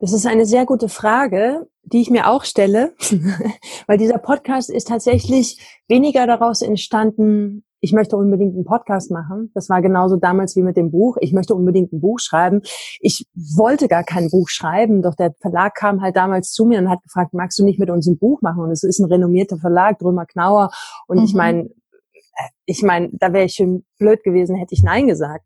Das 0.00 0.12
ist 0.12 0.26
eine 0.26 0.46
sehr 0.46 0.64
gute 0.64 0.88
Frage, 0.88 1.66
die 1.82 2.00
ich 2.00 2.10
mir 2.10 2.28
auch 2.28 2.44
stelle, 2.44 2.94
weil 3.86 3.98
dieser 3.98 4.18
Podcast 4.18 4.70
ist 4.70 4.88
tatsächlich 4.88 5.58
weniger 5.88 6.26
daraus 6.26 6.62
entstanden, 6.62 7.64
ich 7.80 7.92
möchte 7.92 8.16
unbedingt 8.16 8.54
einen 8.54 8.64
Podcast 8.64 9.10
machen. 9.10 9.50
Das 9.54 9.68
war 9.68 9.80
genauso 9.82 10.16
damals 10.16 10.56
wie 10.56 10.62
mit 10.62 10.76
dem 10.76 10.90
Buch. 10.90 11.16
Ich 11.20 11.32
möchte 11.32 11.54
unbedingt 11.54 11.92
ein 11.92 12.00
Buch 12.00 12.18
schreiben. 12.18 12.62
Ich 13.00 13.26
wollte 13.34 13.86
gar 13.86 14.02
kein 14.02 14.30
Buch 14.30 14.48
schreiben, 14.48 15.02
doch 15.02 15.14
der 15.14 15.32
Verlag 15.40 15.74
kam 15.76 16.02
halt 16.02 16.16
damals 16.16 16.50
zu 16.52 16.64
mir 16.64 16.80
und 16.80 16.90
hat 16.90 17.02
gefragt, 17.02 17.34
magst 17.34 17.58
du 17.58 17.64
nicht 17.64 17.78
mit 17.78 17.90
uns 17.90 18.06
ein 18.08 18.18
Buch 18.18 18.42
machen? 18.42 18.64
Und 18.64 18.70
es 18.70 18.82
ist 18.82 18.98
ein 18.98 19.06
renommierter 19.06 19.58
Verlag, 19.58 19.98
Drömer 19.98 20.26
Knauer. 20.26 20.70
Und 21.06 21.18
mhm. 21.18 21.24
ich 21.24 21.34
meine, 21.34 21.60
äh, 21.62 22.48
ich 22.66 22.82
meine, 22.82 23.10
da 23.12 23.32
wäre 23.32 23.44
ich 23.44 23.54
schon 23.54 23.84
blöd 23.98 24.24
gewesen, 24.24 24.56
hätte 24.56 24.74
ich 24.74 24.82
Nein 24.82 25.06
gesagt. 25.06 25.44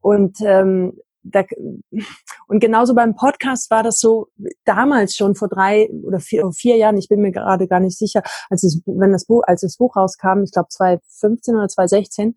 Und 0.00 0.38
ähm, 0.42 0.98
da, 1.24 1.44
und 2.46 2.60
genauso 2.60 2.94
beim 2.94 3.16
Podcast 3.16 3.70
war 3.70 3.82
das 3.82 3.98
so 3.98 4.28
damals 4.64 5.16
schon 5.16 5.34
vor 5.34 5.48
drei 5.48 5.88
oder 6.04 6.20
vier, 6.20 6.50
vier 6.52 6.76
Jahren, 6.76 6.98
ich 6.98 7.08
bin 7.08 7.20
mir 7.20 7.32
gerade 7.32 7.66
gar 7.66 7.80
nicht 7.80 7.98
sicher, 7.98 8.22
als 8.50 8.62
es, 8.62 8.80
wenn 8.86 9.12
das 9.12 9.24
Buch, 9.24 9.42
als 9.46 9.62
das 9.62 9.76
Buch 9.76 9.96
rauskam, 9.96 10.42
ich 10.44 10.52
glaube 10.52 10.68
2015 10.68 11.54
oder 11.56 11.68
2016, 11.68 12.36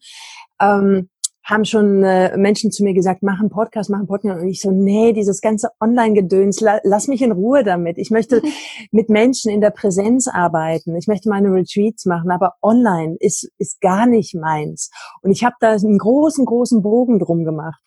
ähm, 0.62 1.10
haben 1.48 1.64
schon 1.64 2.04
äh, 2.04 2.38
Menschen 2.38 2.72
zu 2.72 2.84
mir 2.84 2.94
gesagt, 2.94 3.24
mach 3.24 3.40
einen 3.40 3.50
Podcast, 3.50 3.90
mach 3.90 4.00
einen 4.00 4.08
Podcast. 4.08 4.42
Und 4.42 4.50
ich 4.50 4.60
so, 4.60 4.70
nee, 4.70 5.14
dieses 5.14 5.40
ganze 5.40 5.70
Online-Gedöns, 5.80 6.60
la, 6.60 6.80
lass 6.84 7.08
mich 7.08 7.22
in 7.22 7.32
Ruhe 7.32 7.64
damit. 7.64 7.98
Ich 7.98 8.12
möchte 8.12 8.42
mit 8.92 9.10
Menschen 9.10 9.50
in 9.50 9.62
der 9.62 9.70
Präsenz 9.70 10.28
arbeiten. 10.28 10.96
Ich 10.98 11.08
möchte 11.08 11.30
meine 11.30 11.50
Retreats 11.50 12.06
machen, 12.06 12.32
aber 12.32 12.56
online 12.62 13.16
ist, 13.22 13.50
ist 13.58 13.80
gar 13.80 14.08
nicht 14.08 14.36
meins. 14.36 14.92
Und 15.22 15.32
ich 15.32 15.46
habe 15.46 15.56
da 15.62 15.72
einen 15.72 15.98
großen, 15.98 16.46
großen 16.46 16.82
Bogen 16.82 17.18
drum 17.18 17.46
gemacht. 17.46 17.82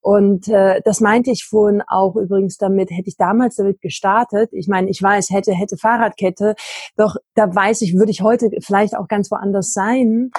Und 0.00 0.48
äh, 0.48 0.80
das 0.84 1.00
meinte 1.00 1.30
ich 1.30 1.44
vorhin 1.44 1.82
auch 1.86 2.16
übrigens 2.16 2.56
damit, 2.56 2.90
hätte 2.90 3.08
ich 3.08 3.16
damals 3.16 3.56
damit 3.56 3.80
gestartet. 3.80 4.50
Ich 4.52 4.68
meine, 4.68 4.90
ich 4.90 5.02
weiß, 5.02 5.30
hätte, 5.30 5.52
hätte 5.52 5.76
Fahrradkette, 5.76 6.54
doch 6.96 7.16
da 7.34 7.54
weiß 7.54 7.82
ich, 7.82 7.94
würde 7.94 8.10
ich 8.10 8.22
heute 8.22 8.50
vielleicht 8.60 8.96
auch 8.96 9.08
ganz 9.08 9.30
woanders 9.30 9.72
sein. 9.72 10.30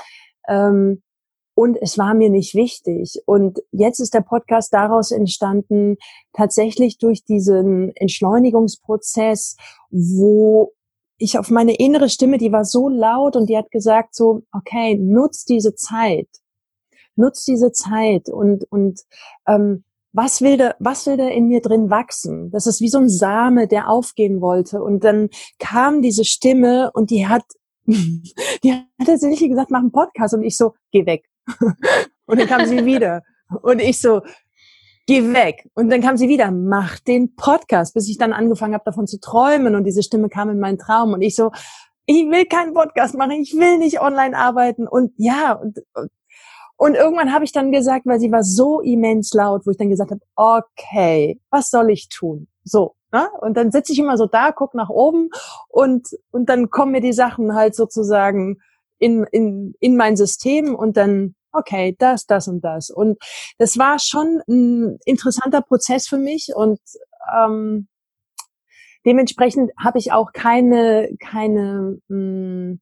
Ähm, 0.47 1.01
und 1.55 1.77
es 1.81 1.97
war 1.97 2.13
mir 2.13 2.29
nicht 2.29 2.55
wichtig. 2.55 3.21
Und 3.25 3.59
jetzt 3.71 3.99
ist 3.99 4.13
der 4.13 4.21
Podcast 4.21 4.71
daraus 4.73 5.11
entstanden, 5.11 5.97
tatsächlich 6.31 6.97
durch 6.97 7.25
diesen 7.25 7.91
Entschleunigungsprozess, 7.95 9.57
wo 9.89 10.71
ich 11.17 11.37
auf 11.37 11.49
meine 11.49 11.75
innere 11.75 12.07
Stimme, 12.07 12.37
die 12.37 12.53
war 12.53 12.63
so 12.63 12.87
laut 12.87 13.35
und 13.35 13.49
die 13.49 13.57
hat 13.57 13.71
gesagt 13.71 14.15
so, 14.15 14.43
okay, 14.53 14.95
nutz 14.97 15.43
diese 15.43 15.75
Zeit 15.75 16.29
nutz 17.19 17.45
diese 17.45 17.71
Zeit 17.71 18.29
und, 18.29 18.65
und 18.71 19.01
ähm, 19.47 19.83
was 20.11 20.41
will 20.41 20.57
da, 20.57 20.75
was 20.79 21.05
will 21.05 21.17
da 21.17 21.27
in 21.27 21.47
mir 21.47 21.61
drin 21.61 21.89
wachsen? 21.89 22.49
Das 22.51 22.65
ist 22.65 22.81
wie 22.81 22.89
so 22.89 22.97
ein 22.97 23.09
Same, 23.09 23.67
der 23.67 23.89
aufgehen 23.89 24.41
wollte. 24.41 24.81
Und 24.81 25.03
dann 25.03 25.29
kam 25.59 26.01
diese 26.01 26.25
Stimme 26.25 26.91
und 26.93 27.11
die 27.11 27.27
hat, 27.27 27.43
die 27.85 28.73
hat 28.73 28.85
tatsächlich 29.05 29.49
gesagt, 29.49 29.71
mach 29.71 29.79
einen 29.79 29.91
Podcast. 29.91 30.33
Und 30.33 30.43
ich 30.43 30.57
so, 30.57 30.73
geh 30.91 31.05
weg. 31.05 31.25
Und 32.25 32.39
dann 32.39 32.47
kam 32.47 32.65
sie 32.67 32.85
wieder. 32.85 33.23
Und 33.63 33.81
ich 33.81 33.99
so, 33.99 34.21
geh 35.07 35.33
weg. 35.33 35.67
Und 35.73 35.89
dann 35.89 36.01
kam 36.01 36.15
sie 36.15 36.29
wieder, 36.29 36.51
mach 36.51 36.99
den 36.99 37.35
Podcast, 37.35 37.95
bis 37.95 38.07
ich 38.07 38.19
dann 38.19 38.33
angefangen 38.33 38.75
habe, 38.75 38.83
davon 38.85 39.07
zu 39.07 39.19
träumen. 39.19 39.73
Und 39.73 39.83
diese 39.85 40.03
Stimme 40.03 40.29
kam 40.29 40.51
in 40.51 40.59
meinen 40.59 40.77
Traum. 40.77 41.13
Und 41.13 41.23
ich 41.23 41.35
so, 41.35 41.51
ich 42.05 42.29
will 42.29 42.45
keinen 42.45 42.73
Podcast 42.73 43.15
machen, 43.15 43.31
ich 43.31 43.53
will 43.53 43.79
nicht 43.79 44.01
online 44.01 44.37
arbeiten. 44.37 44.87
Und 44.87 45.13
ja, 45.17 45.53
und, 45.53 45.79
und 46.79 46.95
irgendwann 46.95 47.33
habe 47.33 47.43
ich 47.43 47.51
dann 47.51 47.73
gesagt, 47.73 48.05
weil 48.05 48.21
sie 48.21 48.31
war 48.31 48.41
so 48.41 48.79
immens 48.79 49.33
laut, 49.33 49.65
wo 49.65 49.71
ich 49.71 49.75
dann 49.77 49.89
gesagt 49.89 50.11
habe, 50.11 50.21
okay, 50.37 51.37
was 51.49 51.69
soll 51.69 51.89
ich 51.89 52.07
tun? 52.07 52.47
So. 52.63 52.95
Ne? 53.11 53.27
Und 53.41 53.57
dann 53.57 53.69
sitze 53.71 53.91
ich 53.91 53.99
immer 53.99 54.15
so 54.15 54.27
da, 54.27 54.53
guck 54.53 54.73
nach 54.75 54.87
oben 54.87 55.29
und, 55.67 56.07
und 56.31 56.47
dann 56.47 56.69
kommen 56.69 56.93
mir 56.93 57.01
die 57.01 57.11
Sachen 57.11 57.53
halt 57.53 57.75
sozusagen 57.75 58.61
in, 58.97 59.25
in, 59.25 59.73
in 59.81 59.97
mein 59.97 60.15
System 60.15 60.73
und 60.73 60.95
dann, 60.95 61.35
okay, 61.51 61.97
das, 61.99 62.25
das 62.27 62.47
und 62.47 62.61
das. 62.61 62.89
Und 62.89 63.17
das 63.57 63.77
war 63.77 63.99
schon 63.99 64.41
ein 64.47 64.99
interessanter 65.03 65.61
Prozess 65.61 66.07
für 66.07 66.17
mich 66.17 66.53
und 66.55 66.79
ähm, 67.35 67.89
dementsprechend 69.05 69.71
habe 69.77 69.97
ich 69.97 70.13
auch 70.13 70.31
keine, 70.31 71.09
keine, 71.19 71.99
mh, 72.07 72.15
hm, 72.15 72.81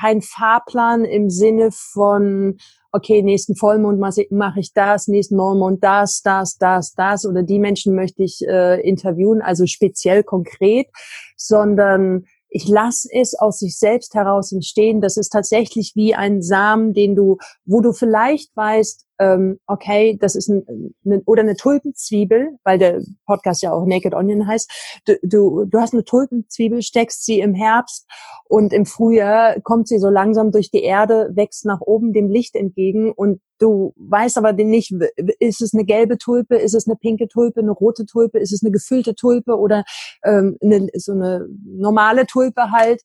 kein 0.00 0.22
Fahrplan 0.22 1.04
im 1.04 1.28
Sinne 1.28 1.70
von, 1.72 2.56
okay, 2.92 3.22
nächsten 3.22 3.56
Vollmond 3.56 3.98
mache 3.98 4.60
ich 4.60 4.72
das, 4.74 5.08
nächsten 5.08 5.36
Neumond 5.36 5.82
das, 5.82 6.20
das, 6.22 6.58
das, 6.58 6.92
das 6.92 7.26
oder 7.26 7.42
die 7.42 7.58
Menschen 7.58 7.94
möchte 7.94 8.22
ich 8.22 8.46
äh, 8.46 8.80
interviewen, 8.86 9.40
also 9.40 9.66
speziell 9.66 10.22
konkret, 10.22 10.88
sondern 11.36 12.26
ich 12.50 12.68
lasse 12.68 13.08
es 13.10 13.34
aus 13.34 13.58
sich 13.58 13.78
selbst 13.78 14.14
heraus 14.14 14.52
entstehen. 14.52 15.00
Das 15.00 15.16
ist 15.16 15.30
tatsächlich 15.30 15.92
wie 15.94 16.14
ein 16.14 16.42
Samen, 16.42 16.92
den 16.92 17.16
du, 17.16 17.38
wo 17.64 17.80
du 17.80 17.92
vielleicht 17.94 18.54
weißt, 18.54 19.06
ähm, 19.22 19.58
okay, 19.68 20.18
das 20.20 20.34
ist 20.34 20.48
ein, 20.48 20.94
eine, 21.04 21.22
oder 21.26 21.42
eine 21.42 21.54
Tulpenzwiebel, 21.54 22.58
weil 22.64 22.78
der 22.78 23.02
Podcast 23.24 23.62
ja 23.62 23.72
auch 23.72 23.86
Naked 23.86 24.14
Onion 24.14 24.48
heißt. 24.48 25.00
Du, 25.06 25.16
du, 25.22 25.64
du 25.64 25.78
hast 25.78 25.92
eine 25.92 26.04
Tulpenzwiebel, 26.04 26.82
steckst 26.82 27.24
sie 27.24 27.38
im 27.38 27.54
Herbst 27.54 28.08
und 28.48 28.72
im 28.72 28.84
Frühjahr 28.84 29.60
kommt 29.60 29.86
sie 29.86 29.98
so 29.98 30.08
langsam 30.08 30.50
durch 30.50 30.70
die 30.70 30.82
Erde, 30.82 31.30
wächst 31.34 31.64
nach 31.64 31.80
oben 31.80 32.12
dem 32.12 32.28
Licht 32.28 32.56
entgegen 32.56 33.12
und 33.12 33.40
du 33.58 33.92
weißt 33.96 34.38
aber 34.38 34.52
nicht, 34.52 34.92
ist 35.38 35.62
es 35.62 35.72
eine 35.72 35.84
gelbe 35.84 36.18
Tulpe, 36.18 36.56
ist 36.56 36.74
es 36.74 36.88
eine 36.88 36.96
pinke 36.96 37.28
Tulpe, 37.28 37.60
eine 37.60 37.70
rote 37.70 38.06
Tulpe, 38.06 38.40
ist 38.40 38.52
es 38.52 38.62
eine 38.64 38.72
gefüllte 38.72 39.14
Tulpe 39.14 39.56
oder 39.56 39.84
ähm, 40.24 40.58
eine, 40.60 40.88
so 40.94 41.12
eine 41.12 41.46
normale 41.64 42.26
Tulpe 42.26 42.72
halt 42.72 43.02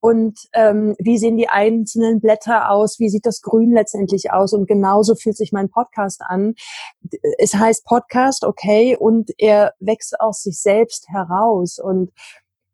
und 0.00 0.38
ähm, 0.52 0.94
wie 0.98 1.18
sehen 1.18 1.36
die 1.36 1.48
einzelnen 1.48 2.20
Blätter 2.20 2.70
aus, 2.70 2.98
wie 3.00 3.08
sieht 3.08 3.26
das 3.26 3.42
Grün 3.42 3.72
letztendlich 3.72 4.30
aus? 4.30 4.52
Und 4.52 4.68
genauso 4.68 5.16
fühlt 5.16 5.36
sich 5.36 5.52
mein 5.52 5.70
Podcast 5.70 6.20
an. 6.24 6.54
Es 7.38 7.54
heißt 7.54 7.84
Podcast, 7.84 8.44
okay, 8.44 8.96
und 8.96 9.30
er 9.38 9.74
wächst 9.80 10.20
aus 10.20 10.42
sich 10.42 10.60
selbst 10.60 11.08
heraus. 11.08 11.78
Und 11.82 12.12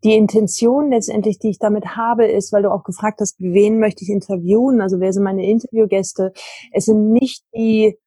die 0.04 0.14
Intention 0.14 0.90
letztendlich, 0.90 1.38
die 1.38 1.48
ich 1.48 1.58
damit 1.58 1.96
habe, 1.96 2.26
ist, 2.26 2.52
weil 2.52 2.62
du 2.62 2.70
auch 2.70 2.84
gefragt 2.84 3.20
hast, 3.20 3.36
wen 3.38 3.78
möchte 3.78 4.04
ich 4.04 4.10
interviewen, 4.10 4.82
also 4.82 5.00
wer 5.00 5.12
sind 5.14 5.22
meine 5.22 5.46
Interviewgäste, 5.46 6.32
es 6.72 6.84
sind 6.84 7.10
nicht 7.10 7.42
die, 7.54 7.98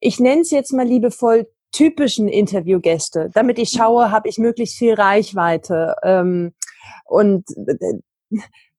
ich 0.00 0.20
nenne 0.20 0.42
es 0.42 0.50
jetzt 0.50 0.72
mal 0.72 0.86
liebevoll, 0.86 1.48
typischen 1.72 2.28
Interviewgäste, 2.28 3.30
damit 3.32 3.58
ich 3.58 3.70
schaue, 3.70 4.10
habe 4.10 4.28
ich 4.28 4.38
möglichst 4.38 4.76
viel 4.76 4.94
Reichweite. 4.94 5.94
Ähm, 6.02 6.52
und 7.06 7.44
äh, 7.56 8.00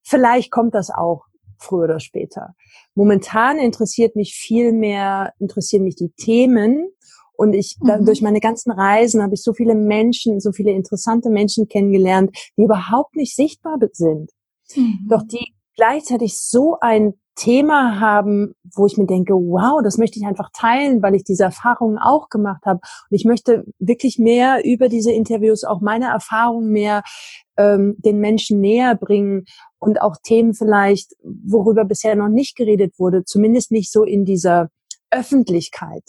Vielleicht 0.02 0.50
kommt 0.50 0.74
das 0.74 0.90
auch 0.90 1.26
früher 1.58 1.84
oder 1.84 2.00
später. 2.00 2.54
Momentan 2.94 3.58
interessiert 3.58 4.16
mich 4.16 4.34
viel 4.34 4.72
mehr, 4.72 5.32
interessieren 5.38 5.84
mich 5.84 5.96
die 5.96 6.10
Themen 6.10 6.88
und 7.34 7.54
ich, 7.54 7.76
mhm. 7.80 8.04
durch 8.04 8.20
meine 8.22 8.40
ganzen 8.40 8.72
Reisen 8.72 9.22
habe 9.22 9.34
ich 9.34 9.42
so 9.42 9.52
viele 9.52 9.74
Menschen, 9.74 10.40
so 10.40 10.52
viele 10.52 10.72
interessante 10.72 11.30
Menschen 11.30 11.68
kennengelernt, 11.68 12.36
die 12.56 12.62
überhaupt 12.62 13.16
nicht 13.16 13.34
sichtbar 13.34 13.78
sind. 13.92 14.30
Mhm. 14.76 15.06
Doch 15.08 15.22
die 15.22 15.54
gleichzeitig 15.74 16.38
so 16.38 16.76
ein 16.80 17.14
Thema 17.34 17.98
haben, 18.00 18.54
wo 18.74 18.86
ich 18.86 18.96
mir 18.96 19.06
denke, 19.06 19.34
wow, 19.34 19.80
das 19.82 19.98
möchte 19.98 20.18
ich 20.18 20.26
einfach 20.26 20.50
teilen, 20.52 21.02
weil 21.02 21.14
ich 21.14 21.24
diese 21.24 21.44
Erfahrungen 21.44 21.98
auch 21.98 22.28
gemacht 22.28 22.64
habe. 22.66 22.80
Und 23.10 23.14
ich 23.16 23.24
möchte 23.24 23.64
wirklich 23.78 24.18
mehr 24.18 24.64
über 24.64 24.88
diese 24.88 25.12
Interviews 25.12 25.64
auch 25.64 25.80
meine 25.80 26.06
Erfahrungen 26.06 26.70
mehr 26.70 27.02
ähm, 27.56 27.96
den 27.98 28.18
Menschen 28.18 28.60
näher 28.60 28.94
bringen 28.94 29.44
und 29.78 30.00
auch 30.00 30.16
Themen 30.22 30.54
vielleicht, 30.54 31.12
worüber 31.22 31.84
bisher 31.84 32.14
noch 32.16 32.28
nicht 32.28 32.56
geredet 32.56 32.98
wurde, 32.98 33.24
zumindest 33.24 33.72
nicht 33.72 33.90
so 33.90 34.04
in 34.04 34.24
dieser 34.24 34.68
Öffentlichkeit. 35.10 36.04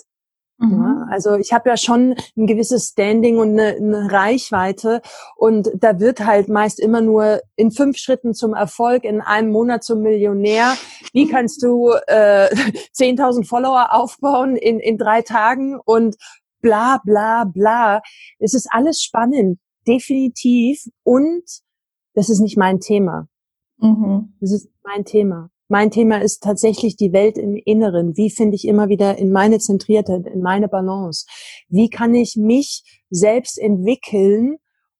Mhm. 0.63 0.71
Ja, 0.71 1.08
also 1.10 1.36
ich 1.36 1.52
habe 1.54 1.69
ja 1.69 1.78
schon 1.78 2.15
ein 2.38 2.47
gewisses 2.47 2.89
Standing 2.89 3.38
und 3.38 3.52
eine, 3.60 3.76
eine, 3.76 4.12
Reichweite 4.12 5.02
und 5.36 5.69
da 5.76 5.99
wird 5.99 6.26
halt 6.26 6.47
meist 6.47 6.80
immer 6.80 7.02
nur 7.02 7.41
in 7.56 7.71
fünf 7.71 7.97
Schritten 7.97 8.34
zum 8.34 8.54
Erfolg, 8.54 9.04
in 9.04 9.21
einem 9.21 9.52
Monat 9.52 9.84
zum 9.84 10.02
Millionär. 10.02 10.76
Wie 11.12 11.28
kannst 11.28 11.62
du 11.63 11.91
äh, 12.08 12.47
10.000 12.95 13.47
Follower 13.47 13.93
aufbauen 13.93 14.56
in, 14.56 14.80
in 14.80 14.97
drei 14.97 15.21
Tagen 15.21 15.80
und 15.84 16.15
bla 16.62 17.02
bla 17.04 17.43
bla. 17.43 18.02
Es 18.39 18.54
ist 18.54 18.67
alles 18.71 19.04
spannend 19.04 19.60
definitiv. 19.88 20.86
Und 21.04 21.43
das 22.15 22.30
ist 22.30 22.39
nicht 22.39 22.58
mein 22.58 22.80
Thema. 22.80 23.28
Mhm. 23.78 24.34
Das 24.39 24.52
ist 24.52 24.69
mein 24.84 25.06
Thema. 25.06 25.49
Mein 25.69 25.91
Thema 25.91 26.21
ist 26.21 26.43
tatsächlich 26.43 26.97
die 26.97 27.13
Welt 27.13 27.38
im 27.38 27.56
Inneren. 27.56 28.17
Wie 28.17 28.30
finde 28.30 28.56
ich 28.56 28.67
immer 28.67 28.89
wieder 28.89 29.17
in 29.17 29.32
meine 29.32 29.60
Zentriertheit, 29.60 30.28
in 30.28 30.41
meine 30.41 30.67
Balance? 30.67 31.26
Wie 31.69 31.89
kann 31.89 32.13
ich 32.13 32.36
mich 32.36 32.84
selbst 33.10 33.58
entwickeln? 33.58 34.58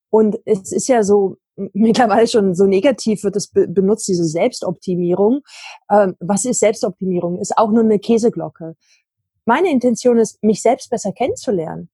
Und 0.10 0.38
es 0.45 0.71
ist 0.71 0.88
ja 0.88 1.04
so, 1.04 1.38
mittlerweile 1.73 2.28
schon 2.28 2.56
so 2.56 2.65
negativ 2.65 3.23
wird 3.23 3.36
es 3.36 3.52
benutzt, 3.52 4.08
diese 4.08 4.26
Selbstoptimierung. 4.26 5.41
Ähm, 5.91 6.15
was 6.19 6.45
ist 6.45 6.60
Selbstoptimierung? 6.60 7.39
Ist 7.39 7.58
auch 7.58 7.71
nur 7.71 7.84
eine 7.84 7.99
Käseglocke. 7.99 8.76
Meine 9.45 9.69
Intention 9.71 10.17
ist, 10.17 10.41
mich 10.41 10.62
selbst 10.62 10.89
besser 10.89 11.12
kennenzulernen. 11.12 11.89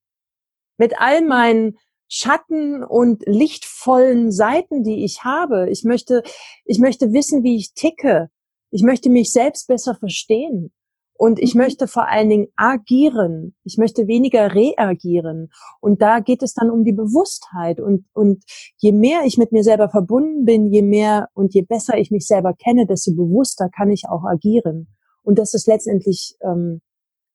Mit 0.78 1.00
all 1.00 1.26
meinen 1.26 1.78
Schatten 2.08 2.84
und 2.84 3.24
lichtvollen 3.26 4.32
Seiten, 4.32 4.84
die 4.84 5.04
ich 5.04 5.24
habe. 5.24 5.70
Ich 5.70 5.84
möchte, 5.84 6.24
ich 6.66 6.80
möchte 6.80 7.14
wissen, 7.14 7.44
wie 7.44 7.56
ich 7.56 7.74
ticke. 7.74 8.30
Ich 8.72 8.84
möchte 8.84 9.10
mich 9.10 9.32
selbst 9.32 9.68
besser 9.68 9.96
verstehen. 9.96 10.72
Und 11.20 11.38
ich 11.38 11.54
mhm. 11.54 11.64
möchte 11.64 11.88
vor 11.88 12.08
allen 12.08 12.30
Dingen 12.30 12.48
agieren. 12.56 13.54
Ich 13.66 13.78
möchte 13.78 14.08
weniger 14.08 14.56
reagieren. 14.56 15.50
Und 15.82 16.02
da 16.02 16.22
geht 16.22 16.42
es 16.42 16.54
dann 16.54 16.72
um 16.72 16.86
die 16.86 16.94
Bewusstheit. 16.94 17.82
Und, 17.82 18.06
und 18.14 18.44
je 18.78 18.94
mehr 18.94 19.26
ich 19.26 19.38
mit 19.38 19.52
mir 19.52 19.64
selber 19.64 19.90
verbunden 19.90 20.46
bin, 20.46 20.68
je 20.68 20.82
mehr 20.82 21.28
und 21.34 21.54
je 21.54 21.62
besser 21.62 21.98
ich 21.98 22.10
mich 22.10 22.26
selber 22.26 22.54
kenne, 22.54 22.86
desto 22.88 23.12
bewusster 23.12 23.70
kann 23.70 23.92
ich 23.92 24.04
auch 24.08 24.24
agieren. 24.24 24.88
Und 25.22 25.38
das 25.38 25.54
ist 25.54 25.68
letztendlich, 25.68 26.36
ähm, 26.42 26.80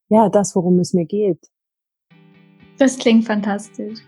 ja, 0.09 0.31
das, 0.31 0.57
worum 0.57 0.79
es 0.79 0.95
mir 0.95 1.05
geht. 1.05 1.41
Das 2.79 2.97
klingt 2.97 3.27
fantastisch. 3.27 3.99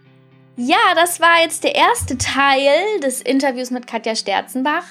Ja, 0.57 0.95
das 0.95 1.21
war 1.21 1.43
jetzt 1.43 1.65
der 1.65 1.75
erste 1.75 2.17
Teil 2.17 3.01
des 3.03 3.21
Interviews 3.21 3.71
mit 3.71 3.87
Katja 3.87 4.17
Sterzenbach. 4.17 4.87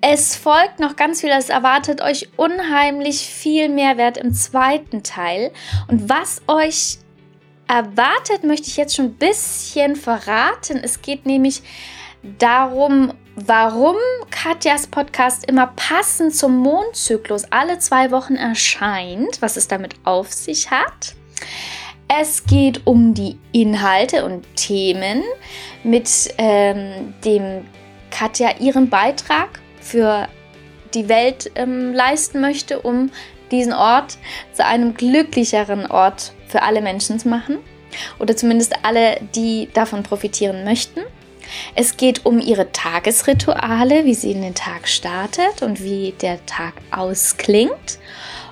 Es 0.00 0.36
folgt 0.36 0.80
noch 0.80 0.96
ganz 0.96 1.20
viel, 1.20 1.30
es 1.30 1.48
erwartet 1.48 2.02
euch 2.02 2.28
unheimlich 2.36 3.20
viel 3.20 3.68
Mehrwert 3.68 4.18
im 4.18 4.34
zweiten 4.34 5.02
Teil. 5.02 5.50
Und 5.88 6.10
was 6.10 6.42
euch 6.46 6.98
erwartet, 7.68 8.44
möchte 8.44 8.68
ich 8.68 8.76
jetzt 8.76 8.94
schon 8.94 9.06
ein 9.06 9.14
bisschen 9.14 9.96
verraten. 9.96 10.78
Es 10.82 11.00
geht 11.00 11.24
nämlich 11.24 11.62
darum, 12.38 13.14
warum 13.36 13.96
Katjas 14.30 14.86
Podcast 14.86 15.48
immer 15.48 15.68
passend 15.74 16.34
zum 16.34 16.56
Mondzyklus 16.58 17.44
alle 17.50 17.78
zwei 17.78 18.10
Wochen 18.10 18.36
erscheint, 18.36 19.40
was 19.40 19.56
es 19.56 19.68
damit 19.68 19.94
auf 20.04 20.32
sich 20.32 20.70
hat. 20.70 21.14
Es 22.08 22.44
geht 22.44 22.86
um 22.86 23.14
die 23.14 23.38
Inhalte 23.52 24.24
und 24.24 24.44
Themen, 24.56 25.22
mit 25.82 26.34
ähm, 26.38 27.14
dem 27.24 27.66
Katja 28.10 28.58
ihren 28.58 28.88
Beitrag 28.88 29.60
für 29.84 30.28
die 30.94 31.08
Welt 31.08 31.50
ähm, 31.54 31.92
leisten 31.92 32.40
möchte, 32.40 32.80
um 32.80 33.10
diesen 33.50 33.72
Ort 33.72 34.18
zu 34.52 34.64
einem 34.64 34.94
glücklicheren 34.94 35.86
Ort 35.90 36.32
für 36.48 36.62
alle 36.62 36.80
Menschen 36.80 37.18
zu 37.18 37.28
machen. 37.28 37.58
Oder 38.18 38.36
zumindest 38.36 38.74
alle, 38.82 39.20
die 39.36 39.68
davon 39.72 40.02
profitieren 40.02 40.64
möchten. 40.64 41.00
Es 41.74 41.96
geht 41.96 42.24
um 42.24 42.40
ihre 42.40 42.72
Tagesrituale, 42.72 44.04
wie 44.04 44.14
sie 44.14 44.32
in 44.32 44.42
den 44.42 44.54
Tag 44.54 44.88
startet 44.88 45.62
und 45.62 45.82
wie 45.82 46.12
der 46.20 46.44
Tag 46.46 46.72
ausklingt. 46.90 47.98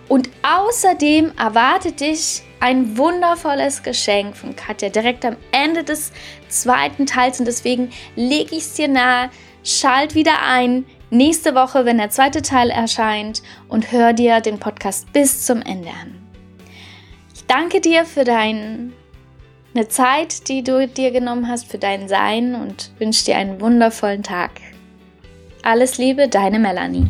Und 0.08 0.28
außerdem 0.42 1.32
erwartet 1.38 2.00
dich 2.00 2.42
ein 2.60 2.96
wundervolles 2.96 3.82
Geschenk 3.82 4.36
von 4.36 4.54
Katja 4.54 4.90
direkt 4.90 5.24
am 5.24 5.36
Ende 5.50 5.82
des 5.82 6.12
zweiten 6.48 7.06
Teils 7.06 7.40
und 7.40 7.46
deswegen 7.46 7.90
lege 8.14 8.54
ich 8.54 8.64
es 8.64 8.74
dir 8.74 8.88
nahe, 8.88 9.30
schalt 9.64 10.14
wieder 10.14 10.42
ein 10.46 10.84
nächste 11.12 11.54
Woche, 11.54 11.84
wenn 11.84 11.98
der 11.98 12.10
zweite 12.10 12.42
Teil 12.42 12.70
erscheint 12.70 13.42
und 13.68 13.92
hör 13.92 14.12
dir 14.12 14.40
den 14.40 14.58
Podcast 14.58 15.12
bis 15.12 15.46
zum 15.46 15.62
Ende 15.62 15.90
an. 15.90 16.18
Ich 17.34 17.46
danke 17.46 17.80
dir 17.80 18.04
für 18.04 18.24
deine 18.24 18.92
Zeit, 19.88 20.48
die 20.48 20.64
du 20.64 20.88
dir 20.88 21.10
genommen 21.10 21.48
hast, 21.48 21.70
für 21.70 21.78
dein 21.78 22.08
Sein 22.08 22.54
und 22.54 22.90
wünsche 22.98 23.26
dir 23.26 23.36
einen 23.36 23.60
wundervollen 23.60 24.22
Tag. 24.22 24.52
Alles 25.62 25.98
Liebe, 25.98 26.28
deine 26.28 26.58
Melanie. 26.58 27.08